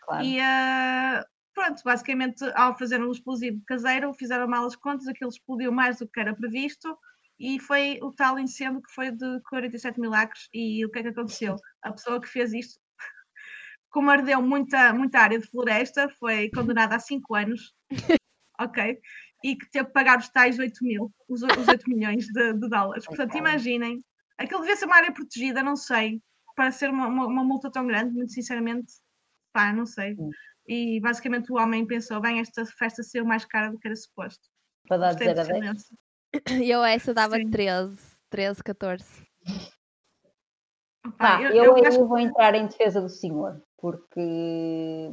[0.05, 0.23] Claro.
[0.23, 5.71] E ah, pronto, basicamente, ao fazer um explosivo caseiro, fizeram mal as contas, aquilo explodiu
[5.71, 6.97] mais do que era previsto
[7.41, 10.47] e foi o tal incêndio que foi de 47 mil acres.
[10.53, 11.55] E o que é que aconteceu?
[11.81, 12.79] A pessoa que fez isto,
[13.89, 17.73] como ardeu muita, muita área de floresta, foi condenada a 5 anos,
[18.59, 18.99] ok?
[19.43, 22.69] E que teve que pagar os tais 8 mil, os, os 8 milhões de, de
[22.69, 23.05] dólares.
[23.05, 24.05] Portanto, imaginem,
[24.37, 26.21] aquilo devia ser uma área protegida, não sei,
[26.55, 28.93] para ser uma, uma, uma multa tão grande, muito sinceramente,
[29.51, 30.15] pá, não sei.
[30.67, 34.47] E basicamente o homem pensou: bem, esta festa saiu mais cara do que era suposto.
[34.87, 35.83] Para dar Gostei 0 a do 10.
[36.49, 37.49] E eu essa dava Sim.
[37.49, 37.97] 13,
[38.29, 39.03] 13, 14.
[41.05, 45.09] Opá, Pá, eu- eu, eu acho- vou entrar em defesa do senhor, porque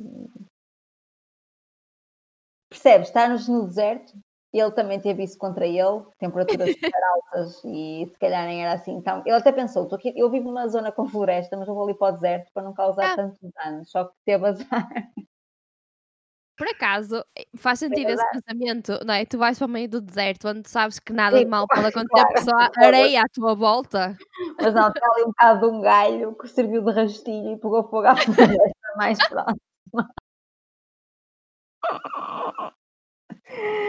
[2.71, 4.13] percebes, está-nos no deserto,
[4.53, 8.93] ele também teve isso contra ele, temperaturas super altas e se calhar nem era assim.
[8.93, 11.85] Então, ele até pensou, "Tô aqui, eu vivo numa zona com floresta, mas eu vou
[11.85, 13.17] ali para o deserto para não causar Ah.
[13.17, 14.89] tantos danos, só que teve azar.
[16.59, 18.43] Por acaso, eh, faz sentido esse verdade.
[18.43, 19.25] pensamento, não é?
[19.25, 22.09] Tu vais para o meio do deserto onde sabes que nada de mal pode acontecer
[22.09, 22.51] claro, porque só
[22.85, 24.19] areia à tua volta.
[24.61, 27.85] Mas não, tem ali um bocado de um galho que serviu de rastilho e pegou
[27.85, 29.61] fogo à floresta mais próximo.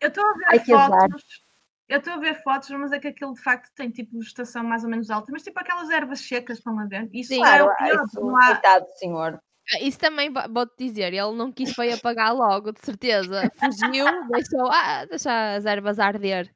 [0.03, 1.23] Eu estou a ver Ai, fotos.
[1.87, 4.83] Eu estou a ver fotos, mas é que aquilo de facto tem tipo vegetação mais
[4.83, 7.09] ou menos alta, mas tipo aquelas ervas secas, estão a ver?
[7.11, 7.43] Isso Sim.
[7.43, 9.41] é Claro, o pior, isso, não há, coitado do senhor.
[9.71, 13.51] Ah, Isso também vou-te dizer, ele não quis foi apagar logo, de certeza.
[13.55, 16.51] Fugiu, deixou, ah, deixa as ervas arder.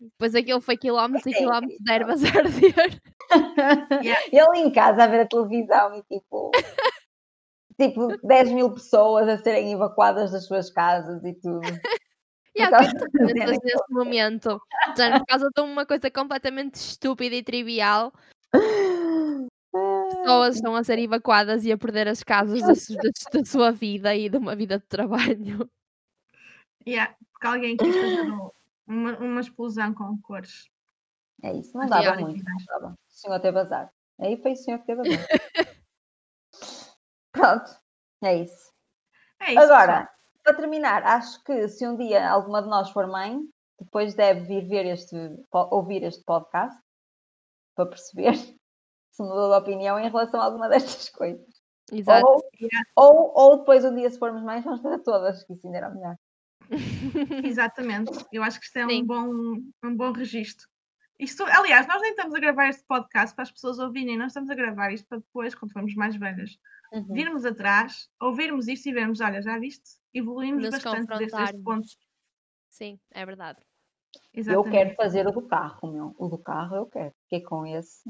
[0.00, 2.08] Depois aquilo foi quilómetros e é quilómetros de incrível.
[2.08, 3.02] ervas a arder.
[4.32, 6.50] Ele em casa a ver a televisão e tipo,
[7.78, 11.60] tipo 10 mil pessoas a serem evacuadas das suas casas e tudo.
[12.54, 14.60] E há o Por que tu pensas nesse momento?
[14.86, 18.12] Portanto, por causa de uma coisa completamente estúpida e trivial,
[20.20, 22.68] pessoas estão a ser evacuadas e a perder as casas da,
[23.02, 25.70] da- da sua vida e de uma vida de trabalho.
[26.86, 28.50] Yeah, porque alguém quis fazer um-
[28.86, 30.68] uma, uma explosão com cores.
[31.42, 32.92] É isso, não dava muito, não dava.
[32.94, 33.92] O senhor teve azar.
[34.18, 35.26] Aí foi o senhor que teve azar.
[37.32, 37.70] Pronto,
[38.22, 38.72] é isso.
[39.40, 39.60] É isso.
[39.60, 40.08] Agora,
[40.42, 43.38] para terminar, acho que se um dia alguma de nós for mãe,
[43.78, 45.14] depois deve vir ver este,
[45.52, 46.76] ouvir este podcast
[47.76, 48.32] para perceber
[49.18, 51.44] se mudou de opinião em relação a alguma destas coisas.
[51.90, 52.24] Exato.
[52.24, 52.42] Ou,
[52.94, 55.90] ou, ou depois um dia, se formos mães, vamos fazer todas, que isso ainda era
[55.90, 56.16] melhor.
[57.44, 58.12] Exatamente.
[58.32, 59.02] Eu acho que isto é Sim.
[59.02, 60.68] um bom, um bom registro.
[61.18, 64.50] Isto, aliás, nós nem estamos a gravar este podcast para as pessoas ouvirem, nós estamos
[64.50, 66.56] a gravar isto para depois, quando formos mais velhas,
[66.90, 67.12] Uhum.
[67.12, 69.98] virmos atrás, ouvirmos isto e vermos, olha, já viste?
[70.14, 71.86] Evoluímos Nos bastante desde este ponto.
[72.70, 73.60] Sim, é verdade.
[74.14, 74.70] Eu Exatamente.
[74.70, 76.14] quero fazer o do carro, meu.
[76.18, 77.12] O do carro eu quero.
[77.24, 78.08] Fiquei com esse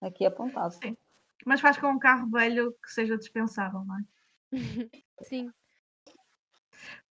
[0.00, 0.74] aqui apontado.
[0.74, 0.96] Sim.
[1.44, 4.02] Mas faz com um carro velho que seja dispensável, não é?
[5.22, 5.50] Sim.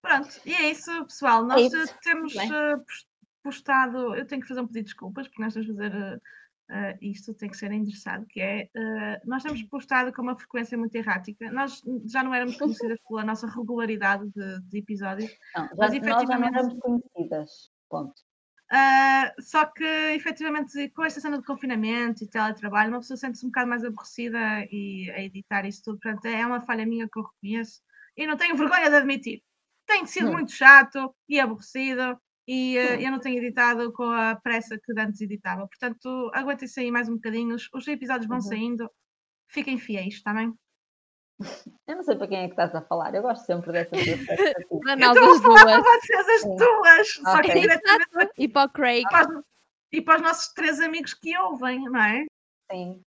[0.02, 1.44] Pronto, e é isso, pessoal.
[1.46, 1.78] Nós isso.
[1.92, 2.52] eh, temos Bem.
[2.54, 3.08] eh, pos-
[3.44, 4.16] postado.
[4.16, 6.22] Eu tenho que fazer um pedido de desculpas, porque nós temos que fazer
[6.70, 8.70] eh, isto, tem que ser endereçado, que é.
[8.76, 11.52] eh, nós temos postado com uma frequência muito errática.
[11.52, 15.32] Nós já não éramos conhecidas pela nossa regularidade de, de episódios.
[15.56, 17.72] Não, já, Mas, nós já não efetivamente- éramos conhecidas.
[17.90, 18.22] Ponto.
[18.72, 19.84] Ah, só que,
[20.16, 24.40] efetivamente, com esta cena de confinamento e teletrabalho, uma pessoa sente-se um bocado mais aborrecida
[24.72, 26.00] e a editar isso tudo.
[26.00, 27.82] Portanto, é uma falha minha que eu reconheço
[28.18, 29.44] e não tenho vergonha de admitir.
[29.86, 30.32] Tem sido Hum.
[30.32, 33.06] muito chato e aborrecido e Hum.
[33.06, 35.68] eu não tenho editado com a pressa que antes editava.
[35.68, 37.56] Portanto, aguentem-se aí mais um bocadinho.
[37.56, 38.42] Os, os episódios vão Uhum.
[38.42, 38.90] saindo.
[39.50, 40.54] Fiquem fiéis, está bem?
[41.88, 43.14] Eu não sei para quem é que estás a falar.
[43.14, 44.80] Eu gosto sempre dessa tua expectativa.
[44.82, 46.02] Para Eu nós estou a as falar para duas.
[46.02, 46.56] vocês as Sim.
[46.56, 47.62] duas, só que Ok.
[47.62, 49.04] diretamente E para o Craig.
[49.10, 49.44] para os-
[49.92, 52.26] e para os nossos três amigos que ouvem, não é?
[52.72, 53.02] Sim.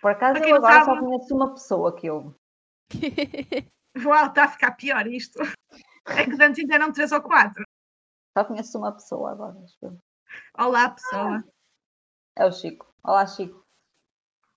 [0.00, 2.34] Por acaso eu agora sabe- só conheço uma pessoa que ouve.
[4.04, 5.38] Uau, está a ficar pior isto.
[6.06, 7.64] É que antes ainda eram três ou quatro.
[8.36, 9.56] Só conheço uma pessoa agora.
[10.58, 11.44] Olá, pessoa.
[12.36, 12.88] É o Chico.
[13.04, 13.61] Olá, Chico.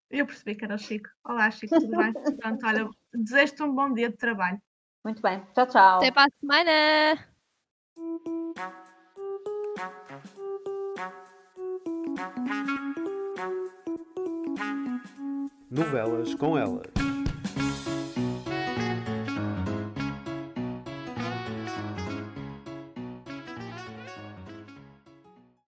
[0.09, 1.09] Eu percebi que era o Chico.
[1.23, 2.13] Olá, Chico, tudo bem?
[2.39, 4.61] Pronto, olha, desejo-te um bom dia de trabalho.
[5.03, 5.43] Muito bem.
[5.53, 5.97] Tchau, tchau.
[5.97, 7.35] Até para a semana!
[15.69, 17.14] Novelas com elas.